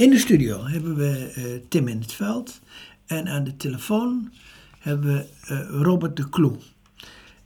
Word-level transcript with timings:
In 0.00 0.10
de 0.10 0.18
studio 0.18 0.66
hebben 0.66 0.96
we 0.96 1.32
uh, 1.36 1.44
Tim 1.68 1.88
in 1.88 2.00
het 2.00 2.12
veld. 2.12 2.60
En 3.06 3.28
aan 3.28 3.44
de 3.44 3.56
telefoon 3.56 4.32
hebben 4.78 5.14
we 5.14 5.26
uh, 5.52 5.82
Robert 5.82 6.16
de 6.16 6.28
Kloe. 6.28 6.56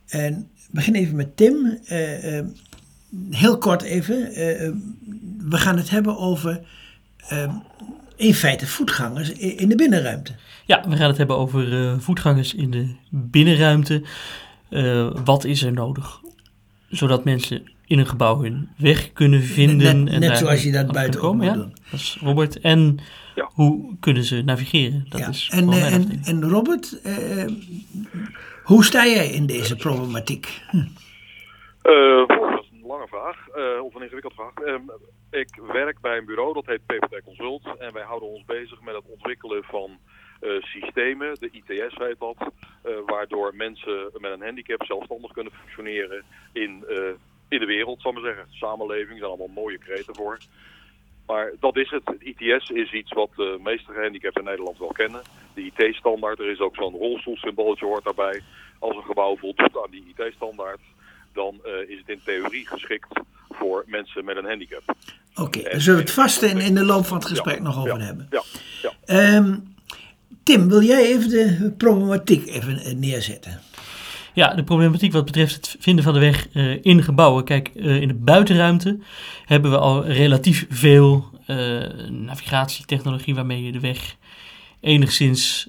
En 0.07 0.51
we 0.55 0.69
beginnen 0.71 1.03
even 1.03 1.17
met 1.17 1.37
Tim. 1.37 1.79
Uh, 1.93 2.41
heel 3.31 3.59
kort 3.59 3.83
even. 3.83 4.17
we 5.39 5.57
gaan 5.57 5.77
het 5.77 5.91
hebben 5.91 6.19
over 6.19 6.61
in 8.17 8.35
feite 8.35 8.67
voetgangers 8.67 9.31
in 9.33 9.69
de 9.69 9.77
binnenruimte. 9.77 10.33
Ja, 10.67 10.89
we 10.89 10.97
gaan 10.97 11.09
het 11.09 11.19
hebben 11.19 11.37
over 11.37 12.01
voetgangers 12.01 12.55
in 12.55 12.71
de 12.71 12.95
binnenruimte. 13.11 14.03
wat 15.25 15.45
is 15.45 15.63
er 15.63 15.73
nodig? 15.73 16.21
Zodat 16.89 17.25
mensen 17.25 17.74
in 17.87 17.99
een 17.99 18.07
gebouw 18.07 18.41
hun 18.41 18.69
weg 18.77 19.13
kunnen 19.13 19.43
vinden. 19.43 20.05
Net, 20.05 20.19
net 20.19 20.39
zoals 20.39 20.63
je 20.63 20.73
dat 20.73 20.93
buiten 20.93 21.21
komen. 21.21 21.47
Ja, 21.47 21.55
dat 21.55 21.71
is 21.91 22.19
Robert. 22.21 22.61
En 22.61 22.99
hoe 23.43 23.97
kunnen 24.01 24.25
ze 24.25 24.43
navigeren? 24.43 25.07
Dat 25.09 25.21
ja. 25.21 25.29
is 25.29 25.51
en, 25.53 25.69
uh, 25.69 25.95
en, 25.95 26.21
en, 26.25 26.49
Robert, 26.49 27.01
uh, 27.07 27.47
hoe 28.63 28.85
sta 28.85 29.07
jij 29.07 29.27
in 29.27 29.47
deze 29.47 29.77
problematiek? 29.77 30.63
Hm. 30.71 30.77
Uh, 30.77 32.27
dat 32.27 32.63
is 32.63 32.71
een 32.73 32.87
lange 32.87 33.09
vraag, 33.09 33.37
of 33.83 33.95
een 33.95 34.03
ingewikkelde 34.03 34.37
vraag. 34.37 34.67
Um, 34.67 34.91
ik 35.31 35.49
werk 35.73 36.01
bij 36.01 36.17
een 36.17 36.25
bureau, 36.25 36.55
dat 36.55 36.67
heet 36.67 36.87
PPT 36.87 37.23
Consult. 37.25 37.65
En 37.79 37.93
wij 37.93 38.03
houden 38.03 38.29
ons 38.29 38.45
bezig 38.45 38.81
met 38.81 38.95
het 38.95 39.05
ontwikkelen 39.09 39.65
van 39.65 39.99
systemen, 40.61 41.35
de 41.41 41.51
ITS 41.51 41.95
heet 41.95 42.19
dat, 42.19 42.51
waardoor 43.07 43.55
mensen 43.55 44.11
met 44.19 44.33
een 44.33 44.43
handicap 44.43 44.85
zelfstandig 44.85 45.33
kunnen 45.33 45.53
functioneren 45.53 46.25
in 46.53 46.85
in 47.49 47.59
de 47.59 47.67
wereld, 47.67 48.01
zal 48.01 48.11
ik 48.11 48.17
maar 48.17 48.35
zeggen. 48.35 48.47
Samenleving, 48.51 49.19
zijn 49.19 49.31
allemaal 49.31 49.63
mooie 49.63 49.79
kreten 49.79 50.15
voor. 50.15 50.39
Maar 51.27 51.53
dat 51.61 51.77
is 51.77 51.91
het. 51.91 52.03
ITS 52.19 52.71
is 52.71 52.93
iets 52.93 53.13
wat 53.13 53.31
de 53.37 53.59
meeste 53.63 53.93
gehandicapten 53.93 54.43
in 54.43 54.49
Nederland 54.49 54.79
wel 54.79 54.93
kennen. 54.93 55.23
De 55.55 55.63
IT-standaard, 55.63 56.39
er 56.39 56.51
is 56.51 56.61
ook 56.61 56.75
zo'n 56.75 56.97
rolstoelsymbooltje 56.97 57.87
hoort 57.87 58.05
daarbij. 58.05 58.43
Als 58.79 58.97
een 58.97 59.03
gebouw 59.03 59.37
voldoet 59.37 59.77
aan 59.85 59.91
die 59.91 60.15
IT-standaard, 60.17 60.81
dan 61.33 61.61
uh, 61.67 61.91
is 61.91 61.99
het 61.99 62.09
in 62.09 62.21
theorie 62.25 62.67
geschikt 62.67 63.21
voor 63.51 63.85
mensen 63.87 64.25
met 64.25 64.37
een 64.37 64.45
handicap. 64.45 64.83
Oké, 64.87 65.43
okay, 65.43 65.63
daar 65.63 65.81
zullen 65.81 65.99
we 65.99 66.05
het 66.05 66.15
vast 66.15 66.43
in, 66.43 66.59
in 66.59 66.75
de 66.75 66.85
loop 66.85 67.07
van 67.07 67.17
het 67.17 67.27
gesprek 67.27 67.61
nog 67.61 67.79
over 67.79 68.01
hebben. 68.01 68.27
Ja, 68.31 68.43
ja. 68.83 69.37
Um, 69.37 69.75
Tim, 70.43 70.69
wil 70.69 70.83
jij 70.83 71.03
even 71.03 71.29
de 71.29 71.75
problematiek 71.77 72.47
even 72.47 72.79
eh, 72.79 72.95
neerzetten? 72.95 73.61
Ja, 74.35 74.55
de 74.55 74.65
problematiek 74.65 75.13
wat 75.13 75.25
betreft 75.25 75.55
het 75.55 75.77
vinden 75.79 76.05
van 76.05 76.13
de 76.15 76.21
weg 76.21 76.49
uh, 76.53 76.79
in 76.83 77.03
gebouwen. 77.03 77.45
Kijk, 77.45 77.71
uh, 77.75 78.01
in 78.01 78.09
de 78.09 78.15
buitenruimte 78.15 78.99
hebben 79.45 79.71
we 79.71 79.79
al 79.79 80.05
relatief 80.05 80.67
veel 80.69 81.31
uh, 81.47 81.83
navigatietechnologie 82.09 83.35
waarmee 83.35 83.63
je 83.63 83.73
de 83.73 83.81
weg 83.81 84.17
enigszins 84.81 85.69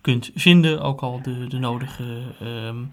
kunt 0.00 0.30
vinden. 0.34 0.82
Ook 0.82 1.00
al 1.00 1.20
de, 1.22 1.46
de 1.48 1.58
nodige 1.58 2.04
um, 2.42 2.92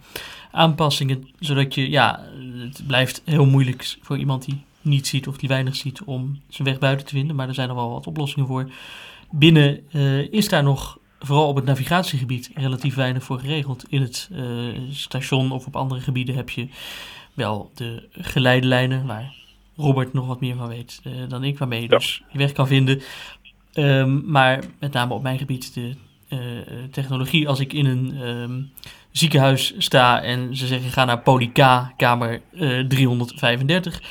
aanpassingen, 0.52 1.28
zodat 1.40 1.76
je, 1.76 1.90
ja, 1.90 2.24
het 2.58 2.88
blijft 2.88 3.22
heel 3.26 3.46
moeilijk 3.46 3.98
voor 4.02 4.18
iemand 4.18 4.46
die 4.46 4.62
niet 4.82 5.08
ziet 5.08 5.28
of 5.28 5.38
die 5.38 5.50
weinig 5.50 5.76
ziet 5.76 6.04
om 6.04 6.42
zijn 6.50 6.68
weg 6.68 6.80
buiten 6.80 7.06
te 7.06 7.16
vinden. 7.16 7.36
Maar 7.36 7.48
er 7.48 7.54
zijn 7.54 7.70
er 7.70 7.76
wel 7.76 7.92
wat 7.92 8.08
oplossingen 8.08 8.48
voor. 8.48 8.72
Binnen 9.32 9.92
is 10.32 10.50
daar 10.50 10.64
nog 10.64 11.00
vooral 11.20 11.48
op 11.48 11.56
het 11.56 11.66
navigatiegebied 11.66 12.52
relatief 12.54 12.96
weinig 12.96 13.24
voor 13.24 13.40
geregeld. 13.40 13.86
In 13.90 14.02
het 14.02 14.30
uh, 14.32 14.42
station 14.92 15.52
of 15.52 15.66
op 15.66 15.76
andere 15.76 16.02
gebieden 16.02 16.36
heb 16.36 16.50
je 16.50 16.68
wel 17.34 17.72
de 17.74 18.08
geleidelijnen, 18.12 19.06
waar 19.06 19.36
Robert 19.76 20.14
nog 20.14 20.28
wat 20.28 20.42
meer 20.42 20.56
van 20.56 20.68
weet 20.68 21.02
uh, 21.04 21.14
dan 21.28 21.44
ik, 21.44 21.58
waarmee 21.58 21.82
je 21.82 21.88
dus 21.88 22.24
je 22.32 22.38
weg 22.38 22.52
kan 22.52 22.68
vinden. 22.68 23.02
Um, 23.74 24.24
maar 24.26 24.64
met 24.80 24.94
name 24.94 25.14
op 25.14 25.22
mijn 25.22 25.38
gebied 25.38 25.74
de 25.74 25.96
uh, 26.30 26.40
technologie. 26.92 27.48
Als 27.48 27.60
ik 27.60 27.74
in 27.74 27.86
een 27.86 28.28
um, 28.28 28.72
ziekenhuis 29.12 29.74
sta 29.78 30.22
en 30.22 30.56
ze 30.56 30.68
zeggen 30.68 30.92
ga 30.92 31.06
naar 31.06 31.20
Polyka, 31.20 31.94
kamer 31.98 32.42
335. 32.88 34.02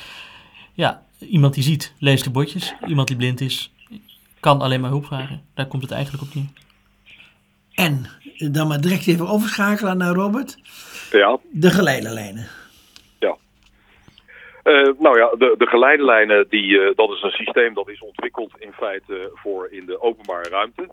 Ja, 0.73 1.03
iemand 1.19 1.53
die 1.53 1.63
ziet, 1.63 1.93
leest 1.99 2.23
de 2.23 2.29
bordjes. 2.29 2.73
Iemand 2.87 3.07
die 3.07 3.17
blind 3.17 3.41
is, 3.41 3.71
kan 4.39 4.61
alleen 4.61 4.81
maar 4.81 4.89
hulp 4.89 5.05
vragen. 5.05 5.41
Daar 5.53 5.67
komt 5.67 5.81
het 5.81 5.91
eigenlijk 5.91 6.23
op 6.23 6.35
neer. 6.35 6.66
En 7.85 8.05
dan 8.51 8.67
maar 8.67 8.81
direct 8.81 9.07
even 9.07 9.27
overschakelen 9.27 9.97
naar 9.97 10.13
Robert. 10.13 10.57
Ja. 11.11 11.39
De 11.51 11.69
geleidelijnen. 11.69 12.47
Ja. 13.19 13.37
Uh, 14.63 14.99
nou 14.99 15.19
ja, 15.19 15.29
de, 15.37 15.55
de 15.57 15.65
geleidelijnen, 15.65 16.45
die, 16.49 16.67
uh, 16.67 16.95
dat 16.95 17.09
is 17.09 17.21
een 17.21 17.31
systeem 17.31 17.73
dat 17.73 17.89
is 17.89 17.99
ontwikkeld 17.99 18.51
in 18.59 18.71
feite 18.71 19.31
voor 19.33 19.67
in 19.71 19.85
de 19.85 20.01
openbare 20.01 20.49
ruimte. 20.49 20.89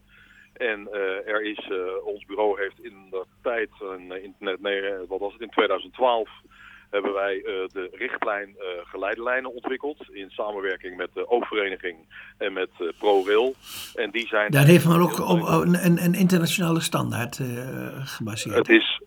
En 0.53 0.89
uh, 0.93 1.29
er 1.35 1.43
is, 1.43 1.71
ons 2.05 2.25
bureau 2.25 2.61
heeft 2.61 2.85
in 2.85 3.07
de 3.11 3.25
tijd, 3.43 3.71
in, 4.23 4.35
nee, 4.61 4.83
wat 5.09 5.21
was 5.21 5.33
het, 5.33 5.43
in 5.43 5.51
2012 5.51 6.29
hebben 6.91 7.13
wij 7.13 7.37
uh, 7.37 7.45
de 7.45 7.89
richtlijn 7.93 8.49
uh, 8.49 8.65
geleidelijnen 8.85 9.55
ontwikkeld 9.55 10.07
in 10.13 10.31
samenwerking 10.31 10.97
met 10.97 11.09
de 11.15 11.29
oogvereniging 11.29 11.97
en 12.39 12.53
met 12.53 12.71
uh, 12.79 12.89
ProRail. 12.99 13.55
En 13.95 14.11
die 14.11 14.27
zijn. 14.27 14.51
Daar 14.51 14.65
heeft 14.65 14.89
men 14.89 15.01
ook 15.01 15.19
op, 15.29 15.43
een, 15.43 16.05
een, 16.05 16.15
internationale 16.15 16.81
standaard 16.81 17.41
gebaseerd. 18.05 18.57
Het 18.57 18.69
is, 18.69 19.01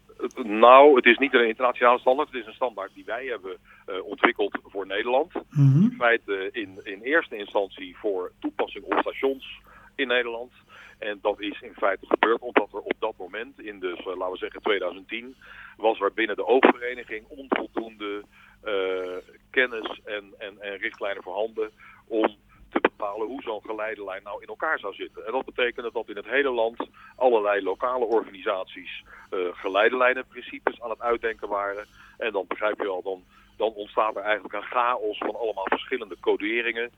nou, 0.44 0.96
het 0.96 1.06
is 1.06 1.18
niet 1.18 1.34
een 1.34 1.48
internationale 1.48 2.00
standaard. 2.00 2.32
Het 2.32 2.42
is 2.42 2.48
een 2.48 2.54
standaard 2.54 2.92
die 2.94 3.06
wij 3.06 3.26
hebben 3.26 3.58
ontwikkeld 4.04 4.60
voor 4.64 4.88
Nederland. 4.88 5.34
Mm 5.34 5.72
-hmm. 5.72 5.84
In 5.84 5.96
feite 5.98 6.50
in, 6.52 6.80
in 6.84 7.02
eerste 7.02 7.38
instantie 7.38 7.98
voor 7.98 8.32
toepassing 8.40 8.86
op 8.86 8.98
stations 9.00 9.60
in 9.96 10.08
Nederland. 10.08 10.52
En 11.00 11.20
dat 11.22 11.40
is 11.40 11.62
in 11.62 11.74
feite 11.74 12.06
gebeurd 12.08 12.42
omdat 12.42 12.74
er 12.74 12.80
op 12.80 12.96
dat 13.00 13.14
moment, 13.18 13.60
in 13.60 13.80
dus 13.80 14.06
laten 14.06 14.32
we 14.32 14.38
zeggen 14.38 14.62
2010, 14.62 15.36
was 15.78 16.00
er 16.00 16.14
binnen 16.14 16.36
de 16.36 16.46
oogvereniging 16.46 17.26
onvoldoende 17.28 18.24
uh, 18.64 19.18
kennis 19.50 20.00
en, 20.06 20.34
en, 20.38 20.62
en 20.62 20.78
richtlijnen 20.78 21.24
voorhanden 21.24 21.72
om 22.08 22.36
te 22.70 22.80
bepalen 22.80 23.28
hoe 23.28 23.42
zo'n 23.42 23.62
geleidelijn 23.66 24.24
nou 24.24 24.42
in 24.42 24.48
elkaar 24.48 24.80
zou 24.80 24.94
zitten. 24.94 25.26
En 25.26 25.32
dat 25.32 25.46
betekende 25.46 25.92
dat 25.94 26.10
in 26.10 26.16
het 26.16 26.26
hele 26.26 26.50
land 26.52 26.88
allerlei 27.16 27.62
lokale 27.62 28.06
organisaties 28.06 29.04
uh, 29.32 29.40
geleidelijnenprincipes 29.52 30.82
aan 30.82 30.90
het 30.90 31.02
uitdenken 31.02 31.48
waren. 31.48 31.86
En 32.18 32.32
dan 32.32 32.46
begrijp 32.48 32.82
je 32.82 32.88
al, 32.88 33.02
dan, 33.02 33.24
dan 33.58 33.74
ontstaat 33.74 34.16
er 34.16 34.22
eigenlijk 34.22 34.54
een 34.54 34.62
chaos 34.70 35.18
van 35.18 35.36
allemaal 35.36 35.68
verschillende 35.68 36.18
coderingen 36.20 36.90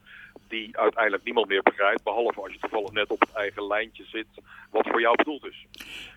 die 0.48 0.78
uiteindelijk 0.78 1.24
niemand 1.24 1.48
meer 1.48 1.62
begrijpt, 1.62 2.02
behalve 2.02 2.40
als 2.40 2.52
je 2.52 2.58
toevallig 2.58 2.90
net 2.90 3.10
op 3.10 3.20
het 3.20 3.32
eigen 3.32 3.66
lijntje 3.66 4.04
zit 4.04 4.26
wat 4.70 4.86
voor 4.86 5.00
jou 5.00 5.16
bedoeld 5.16 5.44
is. 5.44 5.66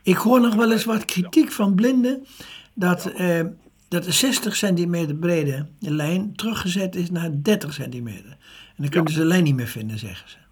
Ik 0.04 0.16
hoor 0.16 0.42
nog 0.42 0.56
wel 0.56 0.72
eens 0.72 0.86
wat 0.86 1.06
kritiek 1.06 1.52
van 1.52 1.76
blinden 1.76 2.26
dat, 2.74 3.06
eh, 3.06 3.42
dat 3.90 4.04
de 4.04 4.12
60 4.12 4.56
centimeter 4.56 5.16
brede 5.16 5.68
lijn 5.80 6.36
teruggezet 6.36 6.96
is 6.96 7.12
naar 7.12 7.30
30 7.34 7.74
centimeter. 7.74 8.38
En 8.76 8.84
dan 8.84 8.90
kunnen 8.90 9.12
ze 9.12 9.20
de 9.20 9.26
lijn 9.26 9.44
niet 9.44 9.56
meer 9.56 9.68
vinden, 9.68 9.98
zeggen 9.98 10.30
ze. 10.30 10.43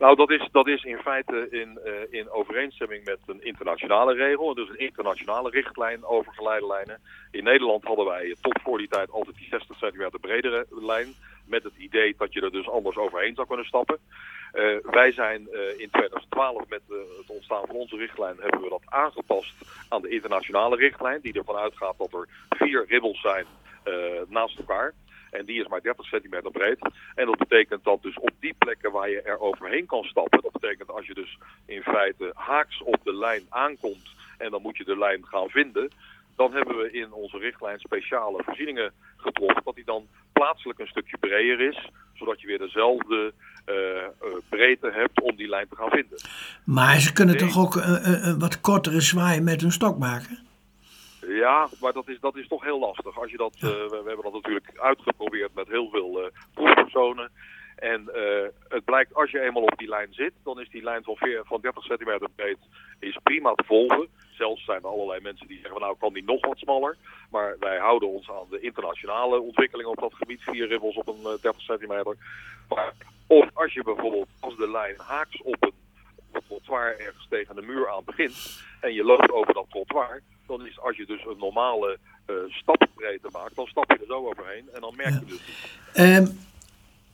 Nou, 0.00 0.16
dat 0.16 0.30
is, 0.30 0.48
dat 0.52 0.66
is 0.66 0.84
in 0.84 0.98
feite 0.98 1.46
in, 1.50 1.78
uh, 1.84 1.92
in 2.20 2.30
overeenstemming 2.30 3.04
met 3.04 3.18
een 3.26 3.44
internationale 3.44 4.14
regel. 4.14 4.54
Dus 4.54 4.68
een 4.68 4.78
internationale 4.78 5.50
richtlijn 5.50 6.04
over 6.04 6.32
geleidelijnen. 6.32 7.00
In 7.30 7.44
Nederland 7.44 7.84
hadden 7.84 8.06
wij 8.06 8.36
tot 8.40 8.60
voor 8.62 8.78
die 8.78 8.88
tijd 8.88 9.10
altijd 9.10 9.36
die 9.36 9.48
60 9.50 9.76
centimeter 9.76 10.20
bredere 10.20 10.66
lijn. 10.70 11.14
Met 11.46 11.62
het 11.62 11.76
idee 11.76 12.14
dat 12.18 12.32
je 12.32 12.40
er 12.40 12.50
dus 12.50 12.68
anders 12.68 12.96
overheen 12.96 13.34
zou 13.34 13.46
kunnen 13.46 13.66
stappen. 13.66 13.98
Uh, 14.52 14.76
wij 14.82 15.12
zijn 15.12 15.48
uh, 15.52 15.60
in 15.80 15.90
2012 15.90 16.68
met 16.68 16.82
het 16.88 17.30
ontstaan 17.30 17.66
van 17.66 17.76
onze 17.76 17.96
richtlijn 17.96 18.36
hebben 18.40 18.60
we 18.60 18.68
dat 18.68 18.82
aangepast 18.84 19.54
aan 19.88 20.02
de 20.02 20.08
internationale 20.08 20.76
richtlijn. 20.76 21.20
Die 21.20 21.34
ervan 21.34 21.56
uitgaat 21.56 21.98
dat 21.98 22.12
er 22.12 22.28
vier 22.48 22.84
ribbels 22.88 23.20
zijn 23.20 23.46
naast 24.28 24.58
elkaar. 24.58 24.94
En 25.30 25.44
die 25.44 25.60
is 25.60 25.68
maar 25.68 25.82
30 25.82 26.06
centimeter 26.06 26.50
breed. 26.50 26.78
En 27.14 27.26
dat 27.26 27.38
betekent 27.38 27.84
dat 27.84 28.02
dus 28.02 28.18
op 28.18 28.30
die 28.40 28.54
plekken 28.58 28.92
waar 28.92 29.10
je 29.10 29.22
er 29.22 29.40
overheen 29.40 29.86
kan 29.86 30.04
stappen. 30.04 30.42
Dat 30.42 30.52
betekent 30.52 30.90
als 30.90 31.06
je 31.06 31.14
dus 31.14 31.38
in 31.66 31.82
feite 31.82 32.30
haaks 32.34 32.82
op 32.82 33.00
de 33.04 33.14
lijn 33.14 33.46
aankomt. 33.48 34.08
En 34.38 34.50
dan 34.50 34.62
moet 34.62 34.76
je 34.76 34.84
de 34.84 34.98
lijn 34.98 35.26
gaan 35.26 35.48
vinden. 35.48 35.90
Dan 36.36 36.52
hebben 36.52 36.76
we 36.76 36.92
in 36.92 37.12
onze 37.12 37.38
richtlijn 37.38 37.78
speciale 37.78 38.42
voorzieningen 38.44 38.92
getroffen. 39.16 39.62
Dat 39.64 39.74
die 39.74 39.84
dan 39.84 40.06
plaatselijk 40.32 40.78
een 40.78 40.86
stukje 40.86 41.16
breder 41.16 41.60
is. 41.60 41.90
Zodat 42.14 42.40
je 42.40 42.46
weer 42.46 42.58
dezelfde 42.58 43.32
uh, 43.66 43.76
uh, 43.76 44.36
breedte 44.48 44.90
hebt 44.90 45.20
om 45.20 45.36
die 45.36 45.48
lijn 45.48 45.68
te 45.68 45.76
gaan 45.76 45.90
vinden. 45.90 46.18
Maar 46.64 47.00
ze 47.00 47.12
kunnen 47.12 47.36
toch 47.36 47.58
ook 47.58 47.74
een, 47.74 48.26
een 48.28 48.38
wat 48.38 48.60
kortere 48.60 49.00
zwaai 49.00 49.40
met 49.40 49.60
hun 49.60 49.72
stok 49.72 49.98
maken? 49.98 50.49
Ja, 51.34 51.68
maar 51.80 51.92
dat 51.92 52.08
is, 52.08 52.20
dat 52.20 52.36
is 52.36 52.48
toch 52.48 52.64
heel 52.64 52.78
lastig. 52.78 53.20
Als 53.20 53.30
je 53.30 53.36
dat, 53.36 53.54
uh, 53.54 53.60
we, 53.60 53.88
we, 53.88 54.02
hebben 54.06 54.22
dat 54.22 54.32
natuurlijk 54.32 54.70
uitgeprobeerd 54.76 55.54
met 55.54 55.68
heel 55.68 55.88
veel 55.90 56.20
uh, 56.20 56.26
proefpersonen. 56.54 57.30
En 57.76 58.10
uh, 58.14 58.48
het 58.68 58.84
blijkt, 58.84 59.14
als 59.14 59.30
je 59.30 59.40
eenmaal 59.40 59.62
op 59.62 59.78
die 59.78 59.88
lijn 59.88 60.14
zit, 60.14 60.32
dan 60.44 60.60
is 60.60 60.68
die 60.68 60.82
lijn 60.82 61.02
van, 61.02 61.16
veer, 61.16 61.42
van 61.44 61.60
30 61.60 61.84
centimeter 61.84 62.28
breed 62.34 62.58
is 62.98 63.18
prima 63.22 63.54
te 63.54 63.64
volgen. 63.64 64.08
Zelfs 64.30 64.64
zijn 64.64 64.82
er 64.82 64.88
allerlei 64.88 65.20
mensen 65.20 65.46
die 65.46 65.60
zeggen, 65.60 65.80
nou 65.80 65.96
kan 65.98 66.12
die 66.12 66.24
nog 66.24 66.46
wat 66.46 66.58
smaller. 66.58 66.96
Maar 67.30 67.56
wij 67.58 67.78
houden 67.78 68.08
ons 68.08 68.30
aan 68.30 68.46
de 68.50 68.60
internationale 68.60 69.40
ontwikkeling 69.40 69.88
op 69.88 70.00
dat 70.00 70.14
gebied. 70.14 70.42
Vier 70.42 70.66
ribbels 70.66 70.96
op 70.96 71.08
een 71.08 71.22
30 71.22 71.60
centimeter. 71.60 72.16
Maar 72.68 72.92
Of 73.26 73.48
als 73.52 73.72
je 73.72 73.82
bijvoorbeeld, 73.82 74.28
als 74.40 74.56
de 74.56 74.70
lijn 74.70 74.94
haaks 74.98 75.42
op 75.42 75.56
een, 75.60 75.72
op 76.28 76.34
een 76.34 76.42
trottoir 76.46 77.00
ergens 77.00 77.26
tegen 77.28 77.54
de 77.54 77.62
muur 77.62 77.90
aan 77.90 78.04
begint 78.04 78.62
en 78.80 78.92
je 78.92 79.04
loopt 79.04 79.32
over 79.32 79.54
dat 79.54 79.66
trottoir, 79.70 80.22
dan 80.50 80.66
is 80.66 80.80
als 80.80 80.96
je 80.96 81.06
dus 81.06 81.24
een 81.24 81.38
normale 81.38 81.98
uh, 82.26 82.36
stapbreedte 82.48 83.28
maakt, 83.32 83.56
dan 83.56 83.66
stap 83.66 83.90
je 83.90 83.98
er 83.98 84.06
zo 84.06 84.28
overheen 84.28 84.64
en 84.74 84.80
dan 84.80 84.94
merk 84.96 85.14
je 85.20 85.26
dus. 85.26 85.40
Ehm, 85.92 86.26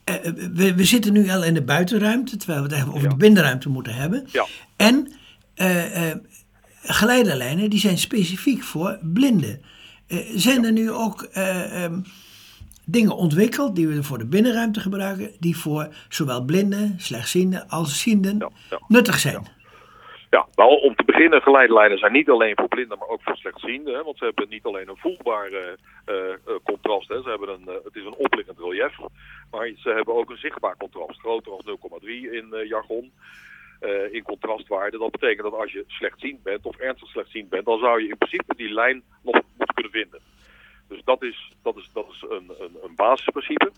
eh, 0.03 0.15
we, 0.53 0.75
we, 0.75 0.83
zitten 0.83 1.13
nu 1.13 1.29
al 1.29 1.43
in 1.43 1.53
de 1.53 1.63
buitenruimte, 1.63 2.37
terwijl 2.37 2.67
we 2.67 2.75
het 2.75 2.93
over 2.93 3.09
de 3.09 3.15
binnenruimte 3.15 3.69
moeten 3.69 3.93
hebben. 3.93 4.27
Ja. 4.31 4.45
En 4.75 5.13
uh, 5.55 6.11
geleiderlijnen 6.81 7.69
die 7.69 7.79
zijn 7.79 7.97
specifiek 7.97 8.63
voor 8.63 8.99
blinden. 9.01 9.61
zijn 10.35 10.65
er 10.65 10.71
nu 10.71 10.91
ook 10.91 11.29
um, 11.37 12.03
dingen 12.85 13.15
ontwikkeld 13.15 13.75
die 13.75 13.87
we 13.87 14.03
voor 14.03 14.17
de 14.17 14.25
binnenruimte 14.25 14.79
gebruiken, 14.79 15.31
die 15.39 15.57
voor 15.57 15.95
zowel 16.09 16.45
blinden, 16.45 16.95
slechtzienden 16.97 17.69
als 17.69 17.99
zienden 17.99 18.51
nuttig 18.87 19.19
zijn? 19.19 19.47
Ja, 20.29 20.47
nou 20.55 20.81
om 20.81 20.95
te 20.95 21.03
beginnen, 21.03 21.41
geleidelijnen 21.41 21.97
zijn 21.97 22.11
niet 22.11 22.29
alleen 22.29 22.55
voor 22.55 22.67
blinden, 22.67 22.97
maar 22.97 23.07
ook 23.07 23.21
voor 23.23 23.35
slechtzienden. 23.35 23.93
Hè, 23.93 24.03
want 24.03 24.17
ze 24.17 24.23
hebben 24.23 24.49
niet 24.49 24.65
alleen 24.65 24.89
een 24.89 24.97
voelbare 24.97 25.77
uh, 26.05 26.15
uh, 26.15 26.55
contrast, 26.63 27.07
hè, 27.07 27.21
ze 27.21 27.29
hebben 27.29 27.49
een, 27.49 27.79
het 27.83 27.95
is 27.95 28.05
een 28.05 28.15
opliggend 28.15 28.59
relief, 28.59 28.97
maar 29.51 29.71
ze 29.77 29.89
hebben 29.89 30.15
ook 30.15 30.29
een 30.29 30.37
zichtbaar 30.37 30.77
contrast, 30.77 31.19
groter 31.19 31.51
dan 31.65 31.77
0,3 32.01 32.07
in 32.09 32.65
jargon. 32.67 33.11
in 34.11 34.23
contrastwaarde. 34.23 34.97
Dat 34.97 35.11
betekent 35.11 35.51
dat 35.51 35.59
als 35.59 35.71
je 35.71 35.83
slechtziend 35.87 36.43
bent 36.43 36.65
of 36.65 36.77
ernstig 36.77 37.09
slechtziend 37.09 37.49
bent, 37.49 37.65
dan 37.65 37.79
zou 37.79 38.01
je 38.01 38.09
in 38.09 38.17
principe 38.17 38.55
die 38.55 38.73
lijn 38.73 39.03
nog 39.21 39.41
moeten 39.57 39.75
kunnen 39.75 39.91
vinden. 39.91 40.19
Dus 40.87 41.01
dat 41.03 41.23
is, 41.23 41.51
dat 41.63 41.77
is, 41.77 41.89
dat 41.93 42.07
is 42.11 42.25
een, 42.29 42.51
een, 42.59 42.77
een 42.83 42.95
basisprincipe. 42.95 43.71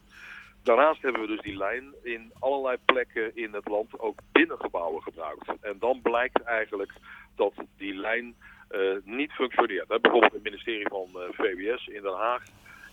Daarnaast 0.63 1.01
hebben 1.01 1.21
we 1.21 1.27
dus 1.27 1.41
die 1.41 1.57
lijn 1.57 1.93
in 2.03 2.31
allerlei 2.39 2.77
plekken 2.85 3.35
in 3.35 3.53
het 3.53 3.67
land 3.67 3.99
ook 3.99 4.19
binnengebouwen 4.31 5.01
gebruikt. 5.01 5.47
En 5.61 5.75
dan 5.79 6.01
blijkt 6.01 6.41
eigenlijk 6.41 6.91
dat 7.35 7.53
die 7.77 7.95
lijn 7.95 8.35
uh, 8.71 8.79
niet 9.03 9.31
functioneert. 9.31 9.87
Bijvoorbeeld 9.87 10.33
het 10.33 10.43
ministerie 10.43 10.87
van 10.87 11.07
uh, 11.15 11.21
VWS 11.31 11.87
in 11.87 12.01
Den 12.01 12.17
Haag 12.17 12.43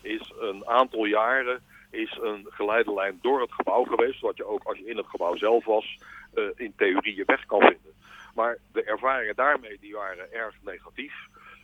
is 0.02 0.32
een 0.40 0.66
aantal 0.66 1.04
jaren 1.04 1.60
is 1.90 2.18
een 2.22 2.46
geleidelijn 2.48 3.18
door 3.22 3.40
het 3.40 3.52
gebouw 3.52 3.84
geweest, 3.84 4.18
zodat 4.18 4.36
je 4.36 4.46
ook 4.46 4.62
als 4.64 4.78
je 4.78 4.86
in 4.86 4.96
het 4.96 5.06
gebouw 5.06 5.36
zelf 5.36 5.64
was, 5.64 5.98
uh, 6.34 6.44
in 6.56 6.72
theorie 6.76 7.16
je 7.16 7.22
weg 7.26 7.46
kan 7.46 7.60
vinden. 7.60 7.92
Maar 8.34 8.58
de 8.72 8.82
ervaringen 8.82 9.36
daarmee 9.36 9.78
die 9.80 9.94
waren 9.94 10.32
erg 10.32 10.54
negatief. 10.64 11.14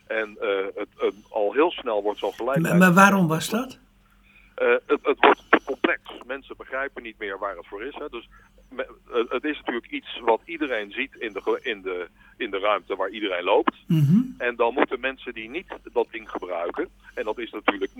En 0.06 0.36
het, 0.74 1.14
al 1.30 1.52
heel 1.52 1.70
snel 1.70 2.02
wordt 2.02 2.18
zo'n 2.18 2.32
geleidelijn... 2.32 2.78
Maar 2.78 2.92
waarom 2.92 3.28
was 3.28 3.48
dat? 3.48 3.78
Uh, 4.62 4.74
het, 4.86 4.98
het, 5.02 5.20
wordt 5.20 5.42
te 5.50 5.60
complex. 5.64 6.00
Mensen 6.26 6.56
begrijpen 6.56 7.02
niet 7.02 7.18
meer 7.18 7.38
waar 7.38 7.56
het 7.56 7.66
voor 7.66 7.82
is. 7.82 7.94
Hè. 7.94 8.08
Dus 8.08 8.28
me, 8.68 8.86
uh, 9.08 9.30
het 9.30 9.44
is 9.44 9.56
natuurlijk 9.56 9.92
iets 9.92 10.20
wat 10.20 10.40
iedereen 10.44 10.90
ziet 10.92 11.14
in 11.18 11.32
de, 11.32 11.58
in 11.62 11.82
de, 11.82 12.08
in 12.36 12.50
de 12.50 12.58
ruimte 12.58 12.96
waar 12.96 13.08
iedereen 13.08 13.44
loopt. 13.44 13.74
Mm 13.86 14.04
-hmm. 14.04 14.34
En 14.38 14.56
dan 14.56 14.74
moeten 14.74 15.00
mensen 15.00 15.34
die 15.34 15.50
niet 15.50 15.66
dat 15.92 16.06
ding 16.10 16.30
gebruiken, 16.30 16.88
en 17.14 17.24
dat 17.24 17.38
is 17.38 17.50
natuurlijk 17.50 17.92
99,9% 17.92 17.96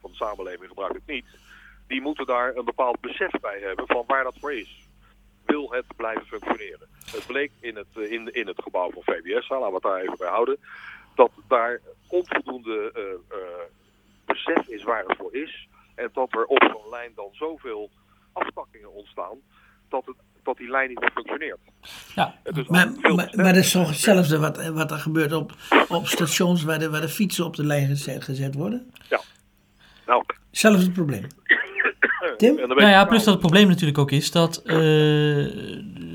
van 0.00 0.10
de 0.10 0.16
samenleving 0.16 0.68
gebruikt 0.68 0.94
het 0.94 1.06
niet, 1.06 1.26
die 1.86 2.00
moeten 2.00 2.26
daar 2.26 2.56
een 2.56 2.64
bepaald 2.64 3.00
besef 3.00 3.30
bij 3.40 3.58
hebben 3.60 3.86
van 3.86 4.04
waar 4.06 4.24
dat 4.24 4.38
voor 4.40 4.52
is. 4.52 4.88
Wil 5.46 5.72
het 5.72 5.96
blijven 5.96 6.26
functioneren? 6.26 6.88
Het 7.04 7.26
bleek 7.26 7.50
in 7.60 7.76
het, 7.76 7.96
uh, 7.96 8.12
in, 8.12 8.32
in 8.32 8.46
het 8.46 8.62
gebouw 8.62 8.90
van 8.90 9.02
VWS, 9.02 9.48
laten 9.48 9.66
we 9.66 9.74
het 9.74 9.82
daar 9.82 10.00
even 10.00 10.18
bij 10.18 10.28
houden, 10.28 10.56
dat 11.14 11.30
daar 11.48 11.80
onvoldoende 12.06 12.92
besef 14.32 14.68
is 14.68 14.82
waar 14.82 15.04
het 15.06 15.16
voor 15.16 15.19
is. 15.32 15.68
En 15.94 16.10
dat 16.12 16.34
er 16.34 16.44
op 16.44 16.62
zo'n 16.72 16.90
lijn 16.90 17.12
dan 17.14 17.28
zoveel 17.32 17.90
aftakkingen 18.32 18.92
ontstaan 18.92 19.38
dat, 19.88 20.06
het, 20.06 20.16
dat 20.42 20.56
die 20.56 20.70
lijn 20.70 20.88
niet 20.88 21.00
meer 21.00 21.10
functioneert. 21.14 21.58
Ja, 22.14 22.34
dus 22.42 22.66
maar, 22.68 22.92
maar, 23.00 23.32
maar, 23.32 23.52
dat 23.52 23.56
is 23.56 23.70
toch 23.70 23.88
hetzelfde 23.88 24.38
wat, 24.38 24.68
wat 24.68 24.90
er 24.90 24.98
gebeurt 24.98 25.32
op, 25.32 25.52
op 25.88 26.06
stations 26.06 26.62
waar 26.62 26.78
de, 26.78 26.90
waar 26.90 27.00
de 27.00 27.08
fietsen 27.08 27.44
op 27.44 27.56
de 27.56 27.64
lijn 27.64 27.86
gezet, 27.86 28.24
gezet 28.24 28.54
worden? 28.54 28.90
Ja. 29.08 29.20
Nou. 30.06 30.24
Hetzelfde 30.50 30.90
probleem. 30.90 31.26
Tim? 32.36 32.54
Nou 32.54 32.80
ja, 32.80 33.04
plus 33.04 33.24
dat 33.24 33.32
het 33.32 33.42
probleem 33.42 33.68
natuurlijk 33.68 33.98
ook 33.98 34.10
is 34.10 34.30
dat 34.30 34.62
uh, 34.64 34.76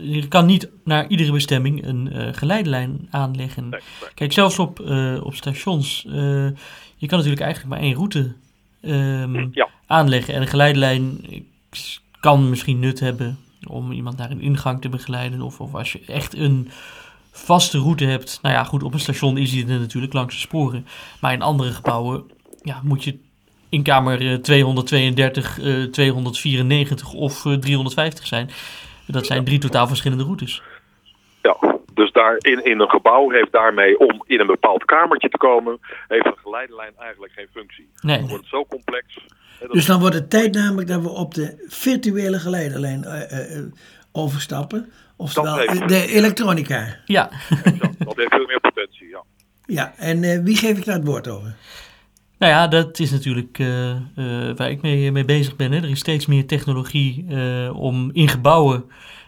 je 0.01 0.25
kan 0.29 0.45
niet 0.45 0.71
naar 0.83 1.07
iedere 1.07 1.31
bestemming 1.31 1.85
een 1.85 2.09
uh, 2.13 2.27
geleidelijn 2.31 3.07
aanleggen. 3.09 3.69
Nee, 3.69 3.81
nee. 4.01 4.09
Kijk, 4.13 4.33
zelfs 4.33 4.59
op, 4.59 4.79
uh, 4.79 5.25
op 5.25 5.35
stations, 5.35 6.01
je 6.95 7.07
kan 7.07 7.17
natuurlijk 7.17 7.41
eigenlijk 7.41 7.73
maar 7.73 7.83
één 7.83 7.95
route 7.95 8.35
um, 8.87 9.49
ja. 9.51 9.69
aanleggen. 9.85 10.33
En 10.33 10.41
een 10.41 10.47
geleidelijn 10.47 11.25
kan 12.19 12.49
misschien 12.49 12.79
nut 12.79 12.99
hebben 12.99 13.37
om 13.67 13.91
iemand 13.91 14.17
naar 14.17 14.31
een 14.31 14.41
ingang 14.41 14.81
te 14.81 14.89
begeleiden. 14.89 15.41
Of, 15.41 15.59
of 15.59 15.75
als 15.75 15.91
je 15.91 16.01
echt 16.07 16.35
een 16.35 16.69
vaste 17.31 17.77
route 17.77 18.05
hebt. 18.05 18.39
Nou 18.41 18.55
ja, 18.55 18.63
goed, 18.63 18.83
op 18.83 18.93
een 18.93 18.99
station 18.99 19.37
is 19.37 19.51
die 19.51 19.67
er 19.67 19.79
natuurlijk 19.79 20.13
langs 20.13 20.33
de 20.33 20.39
sporen. 20.39 20.87
Maar 21.19 21.33
in 21.33 21.41
andere 21.41 21.71
gebouwen 21.71 22.23
ja, 22.61 22.81
moet 22.83 23.03
je 23.03 23.17
in 23.69 23.83
kamer 23.83 24.41
232, 24.41 25.59
uh, 25.59 25.83
294 25.83 27.13
of 27.13 27.45
uh, 27.45 27.53
350 27.53 28.27
zijn. 28.27 28.49
Dat 29.07 29.25
zijn 29.25 29.45
drie 29.45 29.59
totaal 29.59 29.87
verschillende 29.87 30.23
routes. 30.23 30.61
Dus 31.95 32.11
daar 32.11 32.35
in, 32.37 32.65
in 32.65 32.79
een 32.79 32.89
gebouw 32.89 33.29
heeft 33.29 33.51
daarmee 33.51 33.99
om 33.99 34.23
in 34.25 34.39
een 34.39 34.47
bepaald 34.47 34.85
kamertje 34.85 35.29
te 35.29 35.37
komen, 35.37 35.79
heeft 36.07 36.25
een 36.25 36.37
geleidelijn 36.43 36.93
eigenlijk 36.97 37.33
geen 37.35 37.47
functie. 37.53 37.89
Nee. 38.01 38.17
Dan 38.17 38.27
wordt 38.27 38.43
het 38.43 38.51
zo 38.53 38.65
complex. 38.65 39.05
Dus 39.71 39.85
dan 39.85 39.99
wordt 39.99 40.15
het 40.15 40.29
tijd 40.29 40.53
namelijk 40.53 40.87
dat 40.87 41.01
we 41.01 41.09
op 41.09 41.33
de 41.33 41.65
virtuele 41.67 42.39
geleiderlijn 42.39 43.03
uh, 43.05 43.57
uh, 43.57 43.63
overstappen. 44.11 44.89
Oftewel 45.17 45.57
heeft- 45.57 45.87
de 45.89 46.05
elektronica. 46.07 46.95
Ja, 47.05 47.29
Exact. 47.63 48.05
Dat 48.05 48.15
heeft 48.15 48.33
veel 48.35 48.45
meer 48.45 48.59
potentie, 48.59 49.07
ja. 49.07 49.23
Ja, 49.65 49.93
en 49.97 50.23
eh, 50.23 50.39
wie 50.43 50.57
geef 50.57 50.77
ik 50.77 50.85
daar 50.85 50.95
het 50.95 51.05
woord 51.05 51.27
over? 51.27 51.55
nou 52.37 52.51
ja, 52.51 52.67
dat 52.67 52.99
is 52.99 53.11
natuurlijk 53.11 53.59
eh, 53.59 53.89
eh, 53.91 53.97
waar 54.55 54.69
ik 54.69 54.81
mee, 54.81 55.11
mee 55.11 55.25
bezig 55.25 55.55
ben. 55.55 55.71
Hè. 55.71 55.77
Er 55.77 55.89
is 55.89 55.99
steeds 55.99 56.25
meer 56.25 56.45
technologie 56.47 57.25
eh, 57.29 57.79
om 57.81 58.09
in 58.13 58.27
gebouwen 58.27 58.85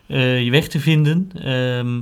eh, 0.07 0.43
je 0.43 0.51
weg 0.51 0.67
te 0.67 0.79
vinden. 0.79 1.29
Ehm, 1.43 2.01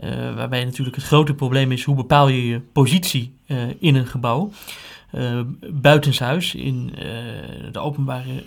eh, 0.00 0.34
waarbij 0.34 0.64
natuurlijk 0.64 0.96
het 0.96 1.04
grote 1.04 1.34
probleem 1.34 1.72
is 1.72 1.84
hoe 1.84 1.94
bepaal 1.94 2.28
je 2.28 2.46
je 2.46 2.60
positie 2.60 3.34
eh, 3.46 3.58
in 3.78 3.94
een 3.94 4.06
gebouw. 4.06 4.50
Eh, 5.10 5.40
buitenshuis, 5.72 6.54
in 6.54 6.92
de 7.72 7.78
openbare 7.78 8.44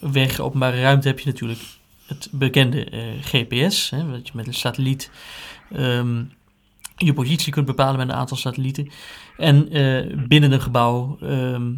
weg, 0.00 0.40
openbare 0.40 0.80
ruimte 0.80 1.08
heb 1.08 1.18
je 1.18 1.26
natuurlijk 1.30 1.60
het 2.06 2.28
bekende 2.32 2.86
GPS. 3.20 3.90
Hè, 3.90 4.10
dat 4.10 4.26
je 4.26 4.32
met 4.34 4.46
een 4.46 4.54
satelliet 4.54 5.10
ehm, 5.72 6.22
je 6.96 7.12
positie 7.12 7.52
kunt 7.52 7.66
bepalen 7.66 7.96
met 7.96 8.08
een 8.08 8.14
aantal 8.14 8.36
satellieten. 8.36 8.88
En 9.36 9.68
binnen 10.28 10.52
een 10.52 10.60
gebouw 10.60 11.18
ehm, 11.20 11.72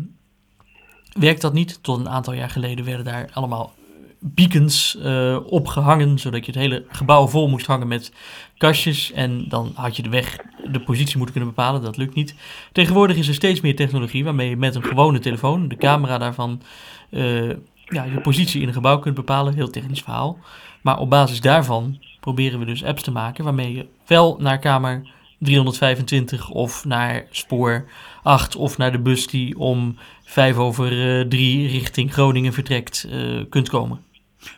werkt 1.12 1.40
dat 1.40 1.52
niet. 1.52 1.78
Tot 1.82 1.98
een 1.98 2.08
aantal 2.08 2.32
jaar 2.32 2.50
geleden 2.50 2.84
werden 2.84 3.04
daar 3.04 3.30
allemaal 3.32 3.74
beacons 4.20 4.96
eh, 4.96 5.38
opgehangen, 5.46 6.18
zodat 6.18 6.46
je 6.46 6.52
het 6.52 6.60
hele 6.60 6.84
gebouw 6.88 7.26
vol 7.26 7.48
moest 7.48 7.66
hangen 7.66 7.88
met 7.88 8.12
kastjes. 8.58 9.12
En 9.12 9.44
dan 9.48 9.72
had 9.74 9.96
je 9.96 10.02
de 10.02 10.08
weg, 10.08 10.38
de 10.72 10.80
positie 10.80 11.16
moeten 11.16 11.34
kunnen 11.34 11.54
bepalen. 11.54 11.82
Dat 11.82 11.96
lukt 11.96 12.14
niet. 12.14 12.34
Tegenwoordig 12.72 13.16
is 13.16 13.28
er 13.28 13.34
steeds 13.34 13.60
meer 13.60 13.76
technologie 13.76 14.24
waarmee 14.24 14.48
je 14.48 14.56
met 14.56 14.74
een 14.74 14.84
gewone 14.84 15.18
telefoon, 15.18 15.68
de 15.68 15.76
camera 15.76 16.18
daarvan, 16.18 16.62
eh, 17.10 17.48
ja, 17.84 18.04
je 18.04 18.20
positie 18.22 18.60
in 18.60 18.68
een 18.68 18.74
gebouw 18.74 18.98
kunt 18.98 19.14
bepalen. 19.14 19.54
Heel 19.54 19.70
technisch 19.70 20.02
verhaal. 20.02 20.38
Maar 20.82 20.98
op 20.98 21.10
basis 21.10 21.40
daarvan 21.40 21.98
proberen 22.20 22.58
we 22.58 22.64
dus 22.64 22.84
apps 22.84 23.02
te 23.02 23.10
maken 23.10 23.44
waarmee 23.44 23.74
je 23.74 23.86
wel 24.06 24.36
naar 24.40 24.58
kamer 24.58 25.14
325 25.38 26.50
of 26.50 26.84
naar 26.84 27.26
spoor 27.30 27.88
8 28.22 28.56
of 28.56 28.78
naar 28.78 28.92
de 28.92 28.98
bus 28.98 29.26
die 29.26 29.58
om 29.58 29.96
5 30.24 30.56
over 30.56 31.18
eh, 31.20 31.26
3 31.26 31.68
richting 31.68 32.12
Groningen 32.12 32.52
vertrekt 32.52 33.08
kunt 33.48 33.68
komen. 33.68 34.05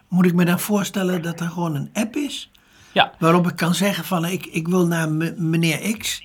Moet 0.09 0.27
ik 0.27 0.35
me 0.35 0.45
dan 0.45 0.61
voorstellen 0.61 1.23
dat 1.23 1.41
er 1.41 1.49
gewoon 1.49 1.75
een 1.75 1.91
app 1.93 2.17
is? 2.17 2.51
Ja. 2.93 3.13
Waarop 3.19 3.49
ik 3.49 3.57
kan 3.57 3.75
zeggen 3.75 4.05
van 4.05 4.25
ik, 4.25 4.47
ik 4.47 4.69
wil 4.69 4.87
naar 4.87 5.11
meneer 5.37 5.97
X. 5.99 6.23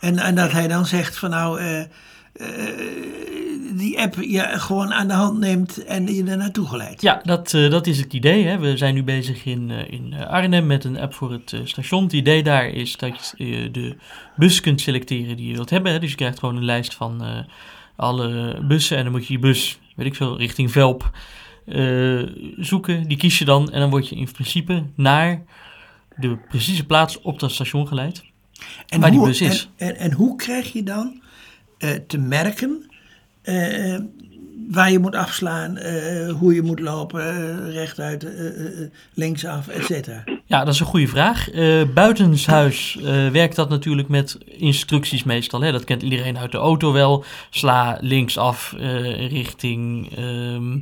En, 0.00 0.18
en 0.18 0.34
dat 0.34 0.52
hij 0.52 0.68
dan 0.68 0.86
zegt 0.86 1.18
van 1.18 1.30
nou, 1.30 1.60
eh, 1.60 1.80
eh, 1.80 1.88
die 3.72 4.00
app 4.00 4.14
je 4.14 4.40
gewoon 4.40 4.92
aan 4.92 5.08
de 5.08 5.14
hand 5.14 5.38
neemt 5.38 5.84
en 5.84 6.14
je 6.14 6.24
er 6.24 6.36
naartoe 6.36 6.66
geleidt. 6.66 7.02
Ja, 7.02 7.20
dat, 7.24 7.54
eh, 7.54 7.70
dat 7.70 7.86
is 7.86 7.98
het 7.98 8.12
idee. 8.12 8.46
Hè. 8.46 8.58
We 8.58 8.76
zijn 8.76 8.94
nu 8.94 9.02
bezig 9.02 9.44
in, 9.44 9.70
in 9.70 10.14
Arnhem 10.14 10.66
met 10.66 10.84
een 10.84 10.98
app 10.98 11.14
voor 11.14 11.32
het 11.32 11.56
station. 11.64 12.02
Het 12.02 12.12
idee 12.12 12.42
daar 12.42 12.68
is 12.68 12.96
dat 12.96 13.34
je 13.36 13.70
de 13.70 13.96
bus 14.36 14.60
kunt 14.60 14.80
selecteren 14.80 15.36
die 15.36 15.48
je 15.48 15.54
wilt 15.54 15.70
hebben. 15.70 15.92
Hè. 15.92 15.98
Dus 15.98 16.10
je 16.10 16.16
krijgt 16.16 16.38
gewoon 16.38 16.56
een 16.56 16.64
lijst 16.64 16.94
van 16.94 17.46
alle 17.96 18.58
bussen 18.62 18.96
en 18.96 19.02
dan 19.02 19.12
moet 19.12 19.26
je 19.26 19.32
je 19.32 19.38
bus, 19.38 19.78
weet 19.96 20.06
ik 20.06 20.14
veel, 20.14 20.38
richting 20.38 20.70
Velp 20.70 21.10
eh, 21.66 22.22
zoeken. 22.56 23.08
Die 23.08 23.16
kies 23.16 23.38
je 23.38 23.44
dan 23.44 23.72
en 23.72 23.80
dan 23.80 23.90
word 23.90 24.08
je 24.08 24.16
in 24.16 24.30
principe 24.32 24.82
naar 24.94 25.42
de 26.16 26.36
precieze 26.48 26.86
plaats 26.86 27.20
op 27.20 27.40
dat 27.40 27.52
station 27.52 27.88
geleid. 27.88 28.24
En 28.86 29.00
Waar 29.00 29.10
die 29.10 29.20
bus 29.20 29.40
is. 29.40 29.68
En, 29.76 29.88
en, 29.88 29.96
en 29.96 30.12
hoe 30.12 30.36
krijg 30.36 30.72
je 30.72 30.82
dan 30.82 31.20
eh, 31.78 31.90
te 32.06 32.18
merken 32.18 32.90
eh, 33.42 33.98
waar 34.70 34.90
je 34.90 34.98
moet 34.98 35.14
afslaan, 35.14 35.78
hoe 36.38 36.54
je 36.54 36.62
moet 36.62 36.80
lopen, 36.80 37.70
rechtuit, 37.70 38.26
linksaf, 39.14 39.68
et 39.68 39.84
cetera. 39.84 40.24
Ja, 40.48 40.64
dat 40.64 40.74
is 40.74 40.80
een 40.80 40.86
goede 40.86 41.08
vraag. 41.08 41.50
Eh 41.50 41.82
buitenshuis 41.94 42.98
eh, 42.98 43.28
werkt 43.28 43.56
dat 43.56 43.68
natuurlijk 43.68 44.08
met 44.08 44.38
instructies 44.46 45.24
meestal. 45.24 45.60
Hè? 45.60 45.72
Dat 45.72 45.84
kent 45.84 46.02
iedereen 46.02 46.38
uit 46.38 46.52
de 46.52 46.58
auto 46.58 46.92
wel. 46.92 47.24
Sla 47.50 47.98
linksaf 48.00 48.74
eh 48.78 49.30
richting 49.30 50.16
ehm, 50.16 50.78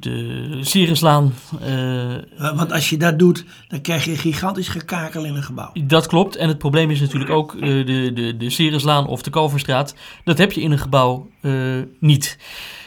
de 0.00 0.58
Sierislaan. 0.60 1.34
Eh, 1.60 2.14
Eh, 2.14 2.20
Want 2.38 2.72
als 2.72 2.90
je 2.90 2.96
dat 2.96 3.18
doet, 3.18 3.44
dan 3.68 3.80
krijg 3.80 4.04
je 4.04 4.10
een 4.10 4.16
gigantisch 4.16 4.68
gekakel 4.68 5.24
in 5.24 5.34
een 5.34 5.42
gebouw. 5.42 5.70
dat 5.86 6.06
klopt. 6.06 6.36
En 6.36 6.48
het 6.48 6.58
probleem 6.58 6.90
is 6.90 7.00
natuurlijk 7.00 7.30
ook 7.30 7.54
eh, 7.54 7.60
de, 7.60 8.10
de, 8.14 8.36
de 8.36 9.04
of 9.06 9.22
de 9.22 9.30
Kalverstraat. 9.30 9.94
Dat 10.24 10.38
heb 10.38 10.52
je 10.52 10.60
in 10.60 10.70
een 10.70 10.78
gebouw 10.78 11.30
niet. 12.00 12.38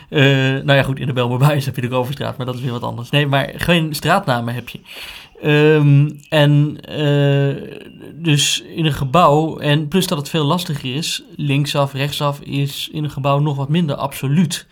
Nou 0.10 0.74
ja, 0.74 0.84
goed, 0.84 1.00
in 1.00 1.08
de 1.08 1.14
Belmerbuis 1.14 1.66
heb 1.66 1.76
je 1.76 1.82
de 1.82 1.88
Kalverstraat, 1.88 2.38
maar 2.38 2.46
dat 2.46 2.56
is 2.56 2.62
weer 2.62 2.72
wat 2.72 2.84
anders. 2.84 3.10
Nee, 3.10 3.28
maar 3.28 3.54
geen 3.56 3.96
straatnamen 3.96 4.54
heb 4.54 4.70
je. 4.70 4.80
Ehm, 5.42 6.10
en 6.30 6.78
dus 8.14 8.62
in 8.76 8.86
een 8.86 8.94
gebouw, 8.94 9.58
en 9.58 9.88
plus 9.88 10.08
dat 10.08 10.18
het 10.18 10.30
veel 10.30 10.46
lastiger 10.46 10.96
is, 10.96 11.24
linksaf, 11.36 11.94
rechtsaf, 11.94 12.40
is 12.40 12.90
in 12.92 13.04
een 13.04 13.12
gebouw 13.12 13.40
nog 13.40 13.56
wat 13.56 13.70
minder 13.70 13.96
absoluut. 13.96 14.68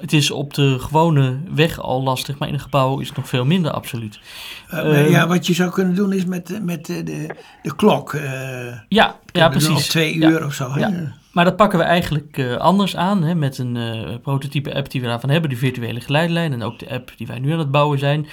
Het 0.00 0.12
is 0.12 0.30
op 0.30 0.54
de 0.54 0.78
gewone 0.78 1.38
weg 1.54 1.80
al 1.80 2.02
lastig, 2.02 2.38
maar 2.38 2.48
in 2.48 2.54
een 2.54 2.60
gebouw 2.60 2.98
is 3.00 3.06
het 3.08 3.16
nog 3.16 3.28
veel 3.28 3.44
minder 3.44 3.70
absoluut. 3.72 4.20
Eh, 4.68 4.78
Eh, 5.00 5.10
ja, 5.10 5.26
wat 5.26 5.46
je 5.46 5.54
zou 5.54 5.70
kunnen 5.70 5.94
doen 5.94 6.12
is 6.12 6.24
met, 6.24 6.58
met 6.62 6.86
de, 6.86 7.02
de, 7.02 7.26
de 7.62 7.76
klok. 7.76 8.12
eh, 8.14 8.22
Ja, 8.88 9.16
ja 9.32 9.48
precies. 9.48 9.70
Op 9.70 9.78
twee 9.78 10.18
Ja. 10.18 10.28
uur 10.28 10.44
of 10.44 10.54
zo. 10.54 10.72
Ja. 10.78 11.12
Maar 11.32 11.44
dat 11.44 11.56
pakken 11.56 11.78
we 11.78 11.84
eigenlijk 11.84 12.38
eh, 12.38 12.56
anders 12.56 12.96
aan 12.96 13.22
hè, 13.22 13.34
met 13.34 13.58
een 13.58 13.78
prototype 14.22 14.74
app 14.74 14.90
die 14.90 15.00
we 15.00 15.06
daarvan 15.06 15.30
hebben, 15.30 15.50
de 15.50 15.56
virtuele 15.56 16.00
geleidelijn 16.00 16.52
en 16.52 16.62
ook 16.62 16.78
de 16.78 16.90
app 16.90 17.12
die 17.16 17.26
wij 17.26 17.38
nu 17.38 17.52
aan 17.52 17.58
het 17.58 17.70
bouwen 17.70 17.98
zijn. 17.98 18.26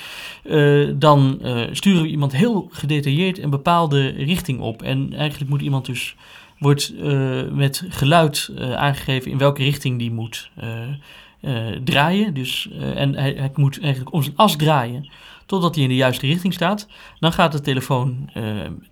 Dan 1.00 1.40
sturen 1.72 2.02
we 2.02 2.08
iemand 2.08 2.32
heel 2.32 2.68
gedetailleerd 2.72 3.40
een 3.40 3.50
bepaalde 3.50 4.08
richting 4.08 4.60
op. 4.60 4.82
En 4.82 5.14
eigenlijk 5.14 5.50
moet 5.50 5.62
iemand 5.62 5.86
dus, 5.86 6.16
wordt 6.60 6.94
met 7.52 7.84
geluid 7.90 8.50
aangegeven 8.76 9.32
in 9.32 9.38
welke 9.38 9.64
richting 9.64 10.00
die 10.00 10.12
moet 10.12 10.50
draaien. 11.84 12.34
Dus, 12.34 12.70
eh, 12.80 13.02
en 13.02 13.16
hij, 13.16 13.52
moet 13.56 13.80
eigenlijk 13.82 14.14
om 14.14 14.24
zijn 14.24 14.38
as 14.38 14.56
draaien 14.56 15.10
totdat 15.46 15.76
hij 15.76 15.84
in 15.84 15.90
de 15.90 15.96
juiste 15.96 16.26
richting 16.26 16.54
staat. 16.54 16.88
Dan 17.20 17.34
gaat 17.34 17.52
de 17.52 17.62
telefoon 17.62 18.30
eh, 18.34 18.44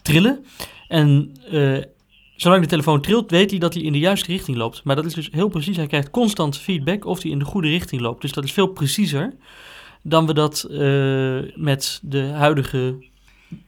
trillen. 0.02 0.46
En 0.88 1.36
eh, 1.52 1.78
Zolang 2.42 2.62
de 2.62 2.68
telefoon 2.68 3.02
trilt, 3.02 3.32
weet 3.32 3.50
hij 3.50 3.60
dat 3.60 3.74
hij 3.74 3.84
in 3.84 3.92
de 3.92 4.00
juiste 4.00 4.32
richting 4.32 4.58
loopt. 4.58 4.84
Maar 4.84 4.96
dat 4.96 5.06
is 5.06 5.14
dus 5.14 5.30
heel 5.32 5.48
precies. 5.48 5.78
Hij 5.78 5.88
krijgt 5.88 6.10
constant 6.10 6.58
feedback 6.58 7.06
of 7.06 7.22
hij 7.22 7.32
in 7.32 7.40
de 7.40 7.46
goede 7.46 7.68
richting 7.68 8.02
loopt. 8.02 8.22
Dus 8.22 8.32
dat 8.32 8.44
is 8.44 8.52
veel 8.52 8.68
preciezer 8.68 9.34
dan 10.02 10.26
we 10.26 10.34
dat 10.34 10.64
eh, 10.64 11.62
met 11.64 12.00
de 12.04 12.24
huidige 12.24 12.96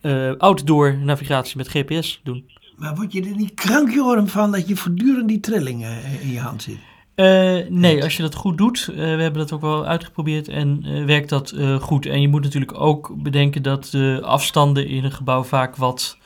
eh, 0.01 0.31
outdoor 0.37 0.97
navigatie 0.97 1.57
met 1.57 1.67
GPS 1.67 2.21
doen. 2.23 2.49
Maar 2.75 2.95
word 2.95 3.11
je 3.11 3.21
er 3.21 3.35
niet 3.35 3.53
krankjoren 3.53 4.27
van 4.27 4.51
dat 4.51 4.67
je 4.67 4.75
voortdurend 4.75 5.27
die 5.27 5.39
trillingen 5.39 6.03
in 6.21 6.31
je 6.31 6.39
hand 6.39 6.63
zit? 6.63 6.77
Eh, 7.15 7.57
nee, 7.69 8.03
als 8.03 8.15
je 8.17 8.21
dat 8.21 8.35
goed 8.35 8.57
doet, 8.57 8.87
eh, 8.89 8.95
we 8.95 9.01
hebben 9.03 9.33
dat 9.33 9.51
ook 9.51 9.61
wel 9.61 9.85
uitgeprobeerd 9.85 10.47
en 10.47 10.79
eh, 10.85 11.05
werkt 11.05 11.29
dat 11.29 11.55
goed. 11.79 12.05
En 12.05 12.21
je 12.21 12.27
moet 12.27 12.43
natuurlijk 12.43 12.79
ook 12.79 13.13
bedenken 13.17 13.61
dat 13.63 13.87
de 13.91 14.19
afstanden 14.23 14.87
in 14.87 15.03
een 15.03 15.11
gebouw 15.11 15.43
vaak 15.43 15.75
wat, 15.75 16.17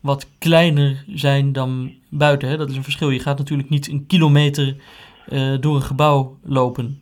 wat 0.00 0.26
kleiner 0.38 1.04
zijn 1.14 1.52
dan 1.52 1.92
buiten. 2.08 2.48
Hè? 2.48 2.56
Dat 2.56 2.70
is 2.70 2.76
een 2.76 2.82
verschil. 2.82 3.10
Je 3.10 3.18
gaat 3.20 3.38
natuurlijk 3.38 3.68
niet 3.68 3.88
een 3.88 4.06
kilometer 4.06 4.76
door 5.60 5.74
een 5.76 5.82
gebouw 5.82 6.38
lopen. 6.44 7.00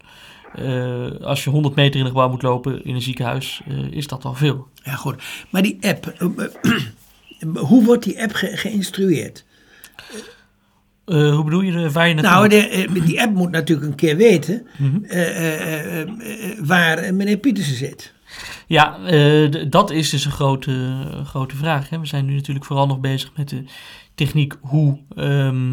Als 1.22 1.44
je 1.44 1.50
100 1.50 1.74
meter 1.74 1.94
in 1.94 2.00
een 2.00 2.10
gebouw 2.12 2.28
moet 2.28 2.42
lopen 2.42 2.84
in 2.84 2.94
een 2.94 3.02
ziekenhuis, 3.02 3.60
is 3.90 4.06
dat 4.06 4.24
al 4.24 4.34
veel. 4.34 4.66
Ja, 4.82 4.94
goed. 4.94 5.22
Maar 5.50 5.62
die 5.62 5.78
app, 5.80 6.14
hoe 7.68 7.84
wordt 7.84 8.04
die 8.04 8.22
app 8.22 8.32
ge- 8.32 8.56
geïnstrueerd? 8.56 9.44
Eh, 11.06 11.34
hoe 11.34 11.44
bedoel 11.44 11.60
je, 11.60 11.90
waar 11.90 12.08
je 12.08 12.14
Nou, 12.14 12.48
de, 12.48 12.68
eh, 12.68 13.04
die 13.06 13.20
app 13.22 13.34
moet 13.34 13.50
natuurlijk 13.50 13.88
een 13.88 13.94
keer 13.94 14.16
weten 14.16 14.66
Mhm. 14.78 15.04
eh, 15.04 16.08
waar 16.62 17.14
meneer 17.14 17.36
Pietersen 17.36 17.76
zit. 17.76 18.12
Ja, 18.66 18.98
dat 19.68 19.90
is 19.90 20.10
dus 20.10 20.24
een 20.24 20.30
grote, 20.30 20.94
grote 21.24 21.56
vraag. 21.56 21.88
Hè. 21.90 22.00
We 22.00 22.06
zijn 22.06 22.24
nu 22.26 22.34
natuurlijk 22.34 22.64
vooral 22.66 22.86
nog 22.86 23.00
bezig 23.00 23.30
met 23.36 23.48
de 23.48 23.64
techniek 24.14 24.54
hoe 24.60 24.98
ehm, 25.16 25.72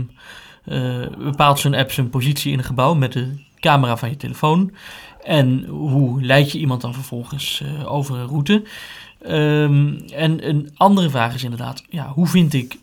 eh, 0.65 1.07
bepaalt 1.17 1.59
zo'n 1.59 1.73
app 1.73 1.91
zijn 1.91 2.09
positie 2.09 2.51
in 2.51 2.57
een 2.57 2.63
gebouw 2.63 2.93
met 2.93 3.13
de 3.13 3.27
camera 3.59 3.97
van 3.97 4.09
je 4.09 4.17
telefoon. 4.17 4.71
En 5.23 5.65
hoe 5.65 6.21
leid 6.23 6.51
je 6.51 6.59
iemand 6.59 6.81
dan 6.81 6.93
vervolgens 6.93 7.63
over 7.85 8.15
een 8.17 8.27
route. 8.27 8.63
Ehm, 9.21 9.93
en 10.13 10.47
een 10.49 10.69
andere 10.75 11.09
vraag 11.09 11.33
is 11.33 11.43
inderdaad, 11.43 11.83
ja, 11.89 12.07
hoe 12.07 12.27
vind 12.27 12.53
ik 12.53 12.77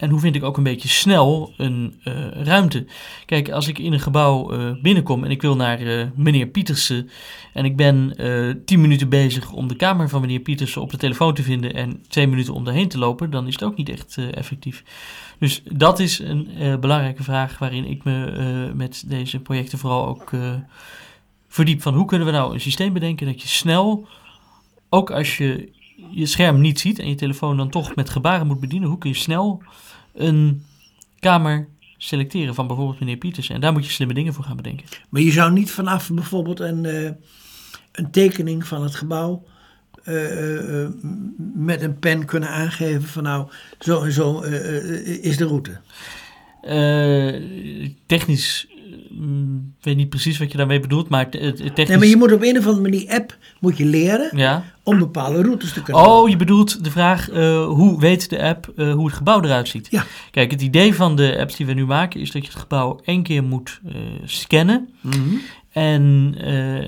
en 0.00 0.10
hoe 0.10 0.20
vind 0.20 0.36
ik 0.36 0.42
ook 0.42 0.56
een 0.56 0.62
beetje 0.62 0.88
snel 0.88 1.52
een 1.56 1.94
eh, 2.04 2.30
ruimte? 2.30 2.86
Kijk, 3.26 3.50
als 3.50 3.68
ik 3.68 3.78
in 3.78 3.92
een 3.92 4.00
gebouw 4.00 4.50
eh, 4.50 4.70
binnenkom 4.82 5.24
en 5.24 5.30
ik 5.30 5.42
wil 5.42 5.56
naar 5.56 5.80
eh, 5.80 6.06
meneer 6.14 6.46
Pietersen 6.46 7.10
en 7.52 7.64
ik 7.64 7.76
ben 7.76 8.14
10 8.64 8.80
minuten 8.80 9.08
bezig 9.08 9.52
om 9.52 9.68
de 9.68 9.76
kamer 9.76 10.08
van 10.08 10.20
meneer 10.20 10.40
Pietersen 10.40 10.82
op 10.82 10.90
de 10.90 10.96
telefoon 10.96 11.34
te 11.34 11.42
vinden 11.42 11.74
en 11.74 12.02
2 12.08 12.26
minuten 12.26 12.54
om 12.54 12.64
daarheen 12.64 12.88
te 12.88 12.98
lopen, 12.98 13.30
dan 13.30 13.46
is 13.46 13.52
het 13.52 13.62
ook 13.62 13.76
niet 13.76 13.88
echt 13.88 14.16
effectief. 14.34 14.84
Dus 15.38 15.62
dat 15.64 15.98
is 15.98 16.18
een 16.18 16.48
belangrijke 16.80 17.22
vraag 17.22 17.58
waarin 17.58 17.84
ik 17.84 18.04
me 18.04 18.72
met 18.74 19.04
deze 19.06 19.40
projecten 19.40 19.78
vooral 19.78 20.06
ook 20.06 20.30
verdiep. 21.48 21.82
Van 21.82 21.94
hoe 21.94 22.04
kunnen 22.06 22.26
we 22.26 22.32
nou 22.32 22.54
een 22.54 22.60
systeem 22.60 22.92
bedenken 22.92 23.26
dat 23.26 23.42
je 23.42 23.48
snel, 23.48 24.06
ook 24.88 25.10
als 25.10 25.36
je 25.36 25.72
je 26.10 26.26
scherm 26.26 26.60
niet 26.60 26.80
ziet 26.80 26.98
en 26.98 27.08
je 27.08 27.14
telefoon 27.14 27.56
dan 27.56 27.70
toch 27.70 27.94
met 27.94 28.10
gebaren 28.10 28.46
moet 28.46 28.60
bedienen, 28.60 28.88
hoe 28.88 28.98
kun 28.98 29.10
je 29.10 29.16
snel 29.16 29.62
een 30.14 30.64
kamer 31.18 31.68
selecteren 31.96 32.54
van 32.54 32.66
bijvoorbeeld 32.66 33.00
meneer 33.00 33.16
Pietersen? 33.16 33.54
En 33.54 33.60
daar 33.60 33.72
moet 33.72 33.86
je 33.86 33.92
slimme 33.92 34.14
dingen 34.14 34.34
voor 34.34 34.44
gaan 34.44 34.56
bedenken. 34.56 34.86
Maar 35.08 35.22
je 35.22 35.32
zou 35.32 35.52
niet 35.52 35.70
vanaf 35.70 36.10
bijvoorbeeld 36.10 36.60
een, 36.60 36.84
eh, 36.84 37.10
een 37.92 38.10
tekening 38.10 38.66
van 38.66 38.82
het 38.82 38.94
gebouw 38.94 39.44
eh, 40.04 40.86
met 41.54 41.82
een 41.82 41.98
pen 41.98 42.24
kunnen 42.24 42.48
aangeven 42.48 43.02
van 43.08 43.22
nou, 43.22 43.48
zo 43.78 44.02
en 44.02 44.12
zo 44.12 44.40
is 45.20 45.36
de 45.36 45.46
route. 45.46 45.80
Technisch, 48.06 48.66
weet 49.80 49.96
niet 49.96 50.08
precies 50.08 50.38
wat 50.38 50.50
je 50.50 50.58
daarmee 50.58 50.80
bedoelt, 50.80 51.08
maar 51.08 51.26
het 51.30 51.56
technisch... 51.56 51.88
Nee, 51.88 51.98
maar 51.98 52.06
je 52.06 52.16
moet 52.16 52.32
op 52.32 52.42
een 52.42 52.58
of 52.58 52.66
andere 52.66 52.90
manier 52.90 53.10
app 53.10 53.36
moet 53.60 53.76
je 53.76 53.84
leren 53.84 54.38
Ja. 54.38 54.64
om 54.82 54.98
bepaalde 54.98 55.42
routes 55.42 55.72
te 55.72 55.82
kunnen 55.82 56.02
Oh, 56.02 56.28
je 56.28 56.36
bedoelt 56.36 56.84
de 56.84 56.90
vraag, 56.90 57.30
eh, 57.30 57.64
hoe 57.66 58.00
weet 58.00 58.30
de 58.30 58.42
app 58.42 58.72
eh, 58.76 58.92
hoe 58.92 59.06
het 59.06 59.16
gebouw 59.16 59.42
eruit 59.42 59.68
ziet? 59.68 59.88
Ja. 59.90 60.04
Kijk, 60.30 60.50
het 60.50 60.62
idee 60.62 60.94
van 60.94 61.16
de 61.16 61.36
apps 61.38 61.56
die 61.56 61.66
we 61.66 61.72
nu 61.72 61.86
maken 61.86 62.20
is 62.20 62.30
dat 62.30 62.42
je 62.42 62.50
het 62.50 62.60
gebouw 62.60 63.00
één 63.04 63.22
keer 63.22 63.44
moet 63.44 63.80
eh, 63.86 63.94
scannen. 64.24 64.88
Mhm. 65.00 65.16
En 65.70 66.34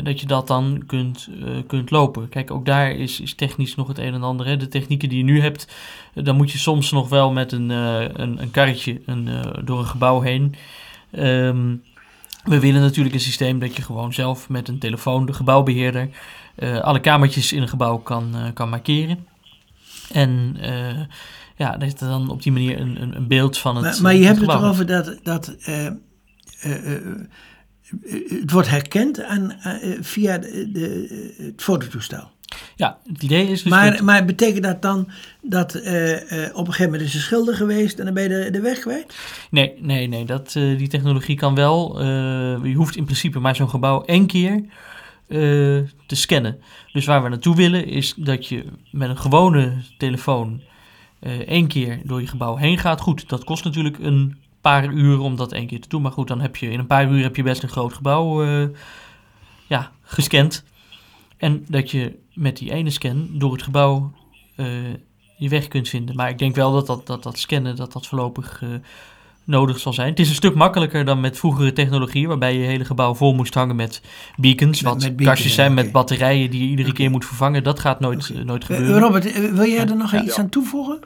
dat 0.04 0.20
je 0.20 0.26
dat 0.26 0.46
dan 0.46 0.82
kunt, 0.86 1.28
kunt 1.66 1.90
lopen. 1.90 2.28
Kijk, 2.28 2.50
ook 2.50 2.66
daar 2.66 2.90
is, 2.90 3.20
is 3.20 3.34
technisch 3.34 3.74
nog 3.74 3.88
het 3.88 3.98
een 3.98 4.14
en 4.14 4.22
ander. 4.22 4.46
Hè. 4.46 4.56
De 4.56 4.68
technieken 4.68 5.08
die 5.08 5.18
je 5.18 5.24
nu 5.24 5.40
hebt, 5.40 5.66
dan 6.14 6.36
moet 6.36 6.50
je 6.50 6.58
soms 6.58 6.90
nog 6.90 7.08
wel 7.08 7.32
met 7.32 7.52
een, 7.52 7.68
een, 7.70 8.42
een 8.42 8.50
karretje 8.50 9.00
een, 9.06 9.28
door 9.64 9.78
een 9.78 9.86
gebouw 9.86 10.20
heen. 10.20 10.54
Ehm, 11.10 11.74
we 12.44 12.60
willen 12.60 12.80
natuurlijk 12.80 13.14
een 13.14 13.20
systeem 13.20 13.58
dat 13.58 13.76
je 13.76 13.82
gewoon 13.82 14.12
zelf 14.12 14.48
met 14.48 14.68
een 14.68 14.78
telefoon, 14.78 15.26
de 15.26 15.32
gebouwbeheerder, 15.32 16.08
eh, 16.54 16.80
alle 16.80 17.00
kamertjes 17.00 17.52
in 17.52 17.62
een 17.62 17.68
gebouw 17.68 17.96
kan, 17.98 18.34
eh, 18.36 18.44
kan 18.54 18.68
markeren. 18.68 19.26
En 20.12 20.56
eh, 20.60 21.00
ja, 21.56 21.76
dat 21.76 21.90
je 21.98 22.06
dan 22.06 22.30
op 22.30 22.42
die 22.42 22.52
manier 22.52 22.80
een, 22.80 23.02
een, 23.02 23.16
een 23.16 23.28
beeld 23.28 23.58
van 23.58 23.76
het, 23.76 23.84
Maar, 23.84 24.02
maar 24.02 24.12
je 24.14 24.18
het 24.26 24.36
hebt 24.38 24.50
het 24.50 24.60
erover 24.60 24.86
dat, 24.86 25.18
dat 25.22 25.56
het 28.38 28.50
wordt 28.50 28.68
herkend 28.70 29.22
aan, 29.22 29.56
via 30.00 30.38
de, 30.38 30.70
de- 30.72 31.34
het 31.38 31.62
fototoestel. 31.62 32.30
Ja, 32.76 32.98
het 33.12 33.22
idee 33.22 33.48
is 33.48 33.62
dus... 33.62 33.72
maar, 33.72 34.04
maar 34.04 34.24
betekent 34.24 34.64
dat 34.64 34.82
dan 34.82 35.08
dat 35.42 35.74
eh, 35.74 36.44
eh, 36.44 36.56
op 36.56 36.66
een 36.66 36.72
gegeven 36.72 36.92
moment 36.92 37.08
is 37.08 37.14
er 37.14 37.20
schilder 37.20 37.54
geweest 37.54 37.98
en 37.98 38.04
dan 38.04 38.14
ben 38.14 38.22
je 38.22 38.28
de, 38.28 38.50
de 38.50 38.60
weg 38.60 38.78
kwijt? 38.78 39.16
Nee, 39.50 39.74
nee, 39.78 40.06
nee. 40.06 40.24
Dat, 40.24 40.54
eh, 40.56 40.78
die 40.78 40.88
technologie 40.88 41.36
kan 41.36 41.54
wel. 41.54 42.02
je 42.64 42.74
hoeft 42.74 42.96
in 42.96 43.04
principe 43.04 43.38
maar 43.38 43.56
zo'n 43.56 43.68
gebouw 43.68 44.02
één 44.04 44.26
keer 44.26 44.64
te 46.06 46.16
scannen. 46.16 46.60
Dus 46.92 47.06
waar 47.06 47.22
we 47.22 47.28
naartoe 47.28 47.56
willen 47.56 47.86
is 47.86 48.14
dat 48.16 48.46
je 48.46 48.64
met 48.90 49.08
een 49.08 49.18
gewone 49.18 49.72
telefoon 49.98 50.60
één 51.46 51.66
keer 51.66 52.00
door 52.04 52.20
je 52.20 52.26
gebouw 52.26 52.56
heen 52.56 52.78
gaat. 52.78 53.00
Goed, 53.00 53.28
dat 53.28 53.44
kost 53.44 53.64
natuurlijk 53.64 53.98
een 53.98 54.36
paar 54.60 54.92
uur 54.92 55.18
om 55.18 55.36
dat 55.36 55.52
één 55.52 55.66
keer 55.66 55.80
te 55.80 55.88
doen. 55.88 56.02
Maar 56.02 56.12
goed, 56.12 56.28
dan 56.28 56.40
heb 56.40 56.56
je 56.56 56.70
in 56.70 56.78
een 56.78 56.86
paar 56.86 57.10
uur 57.10 57.22
heb 57.22 57.36
je 57.36 57.42
best 57.42 57.62
een 57.62 57.68
groot 57.68 57.92
gebouw 57.92 58.44
ja, 59.66 59.90
gescand. 60.02 60.64
En 61.42 61.64
dat 61.68 61.90
je 61.90 62.18
met 62.34 62.56
die 62.56 62.72
ene 62.72 62.90
scan 62.90 63.28
door 63.32 63.52
het 63.52 63.62
gebouw 63.62 64.12
eh, 64.56 64.66
je 65.36 65.48
weg 65.48 65.68
kunt 65.68 65.88
vinden. 65.88 66.16
Maar 66.16 66.28
ik 66.28 66.38
denk 66.38 66.54
wel 66.54 66.72
dat 66.72 66.86
dat, 66.86 67.06
dat, 67.06 67.22
dat 67.22 67.38
scannen 67.38 67.76
dat 67.76 67.92
dat 67.92 68.06
voorlopig 68.06 68.62
eh, 68.62 68.68
nodig 69.44 69.78
zal 69.78 69.92
zijn. 69.92 70.08
Het 70.08 70.18
is 70.20 70.28
een 70.28 70.34
stuk 70.34 70.54
makkelijker 70.54 71.04
dan 71.04 71.20
met 71.20 71.38
vroegere 71.38 71.72
technologie, 71.72 72.28
waarbij 72.28 72.56
je 72.58 72.64
hele 72.66 72.84
gebouw 72.84 73.14
vol 73.14 73.34
moest 73.34 73.54
hangen 73.54 73.76
met 73.76 74.02
beacons. 74.36 74.82
Met- 74.82 74.92
wat 74.92 75.02
met 75.02 75.16
beacons, 75.16 75.26
kastjes 75.28 75.54
zijn 75.54 75.74
met 75.74 75.92
batterijen 75.92 76.50
die 76.50 76.62
je 76.62 76.68
iedere 76.68 76.92
keer 76.92 77.10
moet 77.10 77.24
vervangen. 77.24 77.64
Dat 77.64 77.80
gaat 77.80 78.00
nooit, 78.00 78.30
eh, 78.30 78.42
nooit 78.44 78.62
Eh, 78.62 78.68
gebeuren. 78.76 79.00
Robert, 79.00 79.50
wil 79.54 79.66
jij 79.66 79.86
er 79.88 79.96
nog 79.96 80.10
Ja. 80.12 80.22
iets 80.22 80.38
aan 80.38 80.48
toevoegen? 80.48 80.98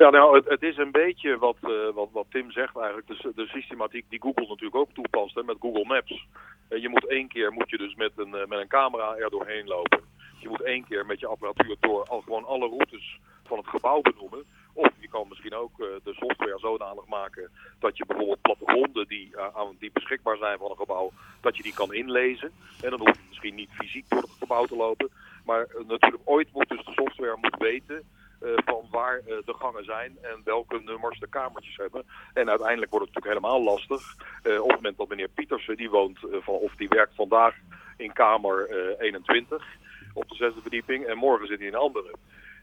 Ja, 0.00 0.10
nou, 0.10 0.36
het, 0.36 0.48
het 0.48 0.62
is 0.62 0.76
een 0.76 0.90
beetje 0.90 1.38
wat, 1.38 1.56
eh, 1.62 1.94
wat, 1.94 2.08
wat 2.12 2.26
Tim 2.30 2.50
zegt 2.50 2.76
eigenlijk. 2.76 3.06
De, 3.06 3.32
de 3.34 3.46
systematiek 3.46 4.04
die 4.08 4.20
Google 4.22 4.46
natuurlijk 4.48 4.74
ook 4.74 4.92
toepast 4.92 5.34
hè, 5.34 5.42
met 5.42 5.56
Google 5.60 5.84
Maps. 5.84 6.26
En 6.68 6.80
je 6.80 6.88
moet 6.88 7.06
één 7.08 7.28
keer 7.28 7.52
moet 7.52 7.70
je 7.70 7.78
dus 7.78 7.94
met 7.94 8.12
een, 8.16 8.34
eh, 8.34 8.46
met 8.46 8.58
een 8.58 8.68
camera 8.68 9.16
er 9.16 9.30
doorheen 9.30 9.66
lopen. 9.66 10.00
Je 10.38 10.48
moet 10.48 10.62
één 10.62 10.84
keer 10.84 11.06
met 11.06 11.20
je 11.20 11.26
apparatuur 11.26 11.76
door 11.80 12.04
al 12.08 12.20
gewoon 12.20 12.44
alle 12.44 12.68
routes 12.68 13.18
van 13.44 13.58
het 13.58 13.66
gebouw 13.66 14.00
benoemen. 14.00 14.44
Of 14.72 14.88
je 15.00 15.08
kan 15.08 15.28
misschien 15.28 15.54
ook 15.54 15.80
eh, 15.80 15.86
de 16.04 16.14
software 16.14 16.58
zodanig 16.58 17.06
maken 17.06 17.50
dat 17.78 17.96
je 17.96 18.06
bijvoorbeeld 18.06 18.40
plattegronden 18.42 19.08
die, 19.08 19.36
eh, 19.36 19.46
aan- 19.56 19.76
die 19.78 19.90
beschikbaar 19.92 20.36
zijn 20.36 20.58
van 20.58 20.70
een 20.70 20.76
gebouw, 20.76 21.10
dat 21.40 21.56
je 21.56 21.62
die 21.62 21.74
kan 21.74 21.94
inlezen. 21.94 22.50
En 22.82 22.90
dan 22.90 22.98
hoef 23.00 23.16
je 23.16 23.24
misschien 23.28 23.54
niet 23.54 23.70
fysiek 23.72 24.08
door 24.08 24.20
het 24.22 24.36
gebouw 24.38 24.64
te 24.64 24.76
lopen. 24.76 25.10
Maar 25.44 25.62
eh, 25.62 25.84
natuurlijk 25.86 26.22
ooit 26.24 26.52
moet 26.52 26.68
dus 26.68 26.84
de 26.84 26.92
software 26.92 27.36
moet 27.40 27.56
weten 27.58 27.96
eh, 27.96 28.19
van 28.40 28.86
waar 28.90 29.18
eh, 29.18 29.24
de 29.44 29.54
gangen 29.54 29.84
zijn 29.84 30.18
en 30.22 30.40
welke 30.44 30.80
nummers 30.84 31.18
de 31.18 31.28
kamertjes 31.28 31.76
hebben. 31.76 32.04
En 32.34 32.48
uiteindelijk 32.48 32.90
wordt 32.90 33.06
het 33.06 33.14
natuurlijk 33.14 33.44
helemaal 33.44 33.72
lastig. 33.72 34.16
eh, 34.42 34.62
op 34.62 34.66
het 34.66 34.76
moment 34.76 34.96
dat 34.96 35.08
meneer 35.08 35.28
Pietersen, 35.28 35.76
die 35.76 35.90
woont 35.90 36.18
eh, 36.24 36.38
van, 36.40 36.54
of 36.54 36.74
die 36.74 36.88
werkt 36.88 37.14
vandaag 37.14 37.54
in 37.96 38.12
kamer 38.12 38.68
eh, 38.68 39.06
21 39.06 39.64
op 40.14 40.28
de 40.28 40.34
zesde 40.34 40.60
verdieping 40.60 41.06
en 41.06 41.16
morgen 41.16 41.46
zit 41.46 41.58
hij 41.58 41.66
in 41.66 41.74
een 41.74 41.80
andere. 41.80 42.14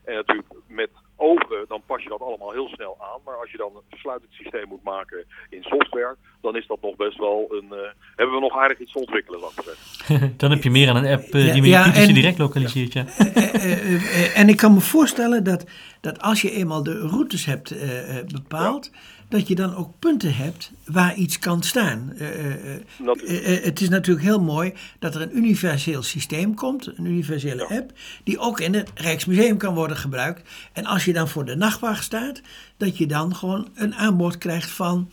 En 0.04 0.16
natuurlijk 0.16 0.54
met 0.68 0.90
ogen, 1.18 1.66
dan 1.68 1.82
pas 1.86 2.04
je 2.04 2.10
dat 2.10 2.22
allemaal 2.22 2.52
heel 2.52 2.68
snel 2.68 2.98
aan. 3.00 3.20
Maar 3.26 3.36
als 3.36 3.52
je 3.52 3.58
dan 3.58 3.72
een 3.76 3.98
sluitend 3.98 4.32
systeem 4.34 4.68
moet 4.68 4.84
maken 4.84 5.26
in 5.50 5.64
software, 5.64 6.16
dan 6.42 6.56
is 6.56 6.68
dat 6.68 6.82
nog 6.82 6.96
best 6.96 7.18
wel 7.18 7.48
een. 7.50 7.68
eh, 7.72 7.90
hebben 8.16 8.36
we 8.36 8.42
nog 8.42 8.58
aardig 8.58 8.80
iets 8.80 8.92
te 8.92 9.00
ontwikkelen, 9.00 9.40
ik 9.40 9.46
maar 9.56 9.66
zeggen. 9.66 10.34
dan 10.42 10.52
heb 10.52 10.64
je 10.64 10.70
meer 10.70 10.90
aan 10.90 10.96
een 10.96 11.12
app 11.18 11.24
eh, 11.34 11.46
Ja, 11.46 11.54
die 11.54 11.62
meer 11.62 11.72
ja, 11.72 11.94
en- 11.94 12.14
direct 12.14 12.38
lokaliseert. 12.38 12.94
Ja. 12.94 13.06
Eh, 13.08 14.38
en 14.40 14.50
ik 14.50 14.58
kan 14.58 14.74
me 14.74 14.80
voorstellen 14.80 15.44
dat, 15.44 15.66
dat 16.02 16.22
als 16.22 16.42
je 16.42 16.52
eenmaal 16.52 16.84
de 16.84 17.00
routes 17.00 17.46
hebt 17.46 17.72
eh, 17.72 18.18
eh, 18.20 18.26
bepaald, 18.28 18.92
dat 19.30 19.48
je 19.48 19.56
dan 19.56 19.76
ook 19.76 20.00
punten 20.00 20.36
hebt 20.36 20.72
waar 20.86 21.16
iets 21.16 21.40
kan 21.40 21.62
staan. 21.64 22.14
Eh, 22.18 22.56
eh, 22.56 22.76
eh, 22.76 23.64
het 23.64 23.82
is 23.82 23.90
natuurlijk 23.90 24.26
heel 24.26 24.42
mooi 24.42 24.74
dat 25.00 25.16
er 25.16 25.22
een 25.22 25.38
universeel 25.38 26.02
systeem 26.04 26.56
komt, 26.56 26.88
een 26.98 27.06
universele 27.06 27.66
Ja. 27.70 27.78
app, 27.78 27.92
die 28.24 28.40
ook 28.40 28.60
in 28.60 28.74
het 28.74 28.92
Rijksmuseum 28.96 29.58
kan 29.58 29.76
worden 29.76 29.98
gebruikt. 29.98 30.70
En 30.74 30.86
als 30.86 31.06
je 31.06 31.14
dan 31.14 31.28
voor 31.28 31.46
de 31.46 31.56
nachtwacht 31.56 32.04
staat, 32.04 32.42
dat 32.78 32.98
je 32.98 33.06
dan 33.06 33.36
gewoon 33.36 33.70
een 33.76 33.96
aanbod 33.96 34.38
krijgt 34.38 34.70
van 34.72 35.10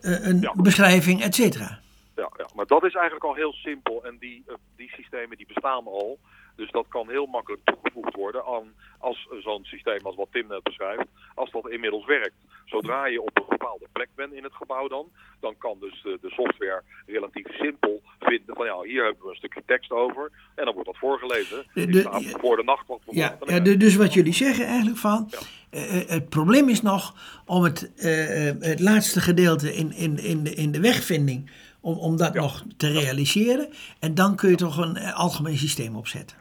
een 0.00 0.40
Ja. 0.40 0.54
beschrijving, 0.54 1.22
et 1.22 1.34
cetera. 1.34 1.78
Ja, 2.16 2.30
ja, 2.36 2.48
maar 2.54 2.66
dat 2.66 2.84
is 2.84 2.94
eigenlijk 2.94 3.24
al 3.24 3.34
heel 3.34 3.52
simpel 3.52 4.04
en 4.04 4.16
die, 4.20 4.44
die 4.76 4.90
systemen 4.96 5.36
die 5.36 5.46
bestaan 5.46 5.84
al. 5.86 6.18
Dus 6.60 6.70
dat 6.70 6.86
kan 6.88 7.08
heel 7.08 7.26
makkelijk 7.26 7.62
toegevoegd 7.64 8.14
worden 8.16 8.44
aan 8.44 8.66
als 8.98 9.28
zo'n 9.42 9.64
systeem 9.64 9.98
als 10.02 10.16
wat 10.16 10.28
Tim 10.32 10.46
net 10.48 10.62
beschrijft, 10.62 11.06
als 11.34 11.50
dat 11.50 11.68
inmiddels 11.70 12.06
werkt. 12.06 12.34
Zodra 12.64 13.06
je 13.06 13.22
op 13.22 13.30
een 13.38 13.44
bepaalde 13.48 13.86
plek 13.92 14.08
bent 14.14 14.32
in 14.32 14.42
het 14.44 14.52
gebouw 14.54 14.88
dan, 14.88 15.06
dan 15.40 15.54
kan 15.58 15.76
dus 15.80 16.02
de, 16.02 16.18
de 16.22 16.30
software 16.30 16.82
relatief 17.06 17.46
simpel 17.58 18.02
vinden 18.20 18.54
van 18.56 18.66
ja, 18.66 18.80
hier 18.80 19.04
hebben 19.04 19.22
we 19.22 19.28
een 19.30 19.36
stukje 19.36 19.62
tekst 19.66 19.90
over 19.90 20.30
en 20.54 20.64
dan 20.64 20.74
wordt 20.74 20.88
dat 20.88 20.98
voorgelezen. 20.98 21.66
De- 21.74 21.80
Ik 21.82 21.92
de- 21.92 22.00
sta 22.00 22.20
voor 22.20 22.56
de 22.56 22.62
nachtwacht 22.64 23.02
Ja, 23.10 23.38
dus 23.60 23.96
wat 23.96 24.14
jullie 24.14 24.32
zeggen 24.34 24.66
eigenlijk 24.66 24.98
van, 24.98 25.28
Ja. 25.30 25.38
eh, 25.70 26.00
eh, 26.00 26.08
het 26.08 26.28
probleem 26.28 26.68
is 26.68 26.82
nog 26.82 27.14
om 27.46 27.62
het, 27.62 27.92
eh, 27.96 28.48
eh, 28.48 28.56
het 28.60 28.80
laatste 28.80 29.20
gedeelte 29.20 29.74
in, 29.74 29.92
in, 29.92 30.18
in, 30.18 30.44
de, 30.44 30.54
in 30.54 30.72
de 30.72 30.80
wegvinding, 30.80 31.50
om, 31.80 31.98
om 31.98 32.16
dat 32.16 32.34
Ja. 32.34 32.40
nog 32.40 32.64
te 32.76 32.92
realiseren. 32.92 33.68
En 34.00 34.14
dan 34.14 34.36
kun 34.36 34.50
je 34.50 34.56
toch 34.56 34.76
een 34.76 34.96
eh, 34.96 35.18
algemeen 35.18 35.56
systeem 35.58 35.96
opzetten. 35.96 36.36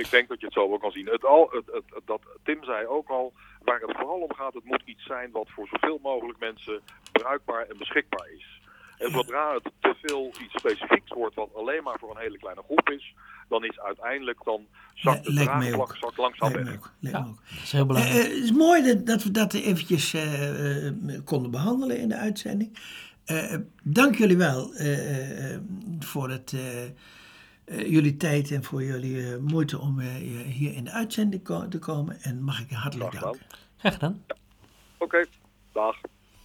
Ik 0.00 0.10
denk 0.10 0.28
dat 0.28 0.40
je 0.40 0.46
het 0.46 0.54
zo 0.54 0.72
ook 0.72 0.80
kan 0.80 0.90
zien. 0.90 1.06
Het 1.06 1.24
al, 1.24 1.48
het, 1.50 1.66
het, 1.66 1.84
het- 1.94 2.06
dat 2.06 2.22
Tim 2.44 2.64
zei 2.64 2.86
ook 2.86 3.08
al, 3.08 3.32
waar 3.64 3.80
het 3.80 3.96
vooral 3.96 4.20
om 4.20 4.34
gaat, 4.34 4.54
het 4.54 4.64
moet 4.64 4.82
iets 4.84 5.04
zijn 5.04 5.30
wat 5.30 5.48
voor 5.54 5.66
zoveel 5.72 5.98
mogelijk 6.02 6.38
mensen 6.38 6.80
bruikbaar 7.12 7.66
en 7.68 7.78
beschikbaar 7.78 8.28
is. 8.36 8.58
En 8.98 9.10
zodra 9.10 9.54
het 9.54 9.72
te 9.80 9.94
veel 10.02 10.26
iets 10.44 10.54
specifieks 10.58 11.10
wordt 11.12 11.34
wat 11.34 11.54
alleen 11.54 11.82
maar 11.82 11.98
voor 11.98 12.10
een 12.10 12.22
hele 12.22 12.38
kleine 12.38 12.62
groep 12.62 12.90
is, 12.90 13.14
dan 13.48 13.64
is 13.64 13.80
uiteindelijk 13.80 14.44
dan 14.44 14.66
zakt 14.94 15.24
de 15.24 15.32
draagvlak 15.34 15.96
zakt 15.96 16.16
langzaam 16.16 16.52
weg. 16.52 16.92
Ja. 16.98 17.18
ook. 17.18 17.36
Dat 17.48 17.62
is 17.62 17.72
heel 17.72 17.80
Eh, 17.80 17.86
belangrijk. 17.86 18.16
eh, 18.24 18.28
het 18.34 18.42
is 18.44 18.52
mooi 18.52 19.02
dat, 19.04 19.22
we 19.22 19.30
dat 19.30 19.52
eventjes 19.54 20.14
eh, 20.14 20.86
eh, 20.86 20.94
konden 21.24 21.50
behandelen 21.50 21.98
in 21.98 22.08
de 22.08 22.16
uitzending. 22.16 22.78
Eh, 23.24 23.54
eh, 23.54 23.60
dank 23.82 24.14
jullie 24.14 24.36
wel 24.36 24.72
eh, 24.74 25.52
eh, 25.54 25.60
voor 26.00 26.30
het, 26.30 26.54
eh, 27.70 27.90
jullie 27.90 28.16
tijd 28.16 28.50
en 28.50 28.64
voor 28.64 28.82
jullie 28.82 29.32
eh, 29.32 29.36
moeite 29.38 29.78
om 29.78 30.00
eh, 30.00 30.06
hier 30.44 30.74
in 30.74 30.84
de 30.84 30.90
uitzending 30.90 31.42
ko- 31.44 31.68
te 31.68 31.78
komen. 31.78 32.22
En 32.22 32.42
mag 32.42 32.60
ik 32.60 32.68
je 32.70 32.74
hartelijk 32.76 33.20
danken. 33.20 33.40
Graag 33.76 33.92
gedaan. 33.92 34.24
Oké, 34.98 35.24
dag. 35.72 35.96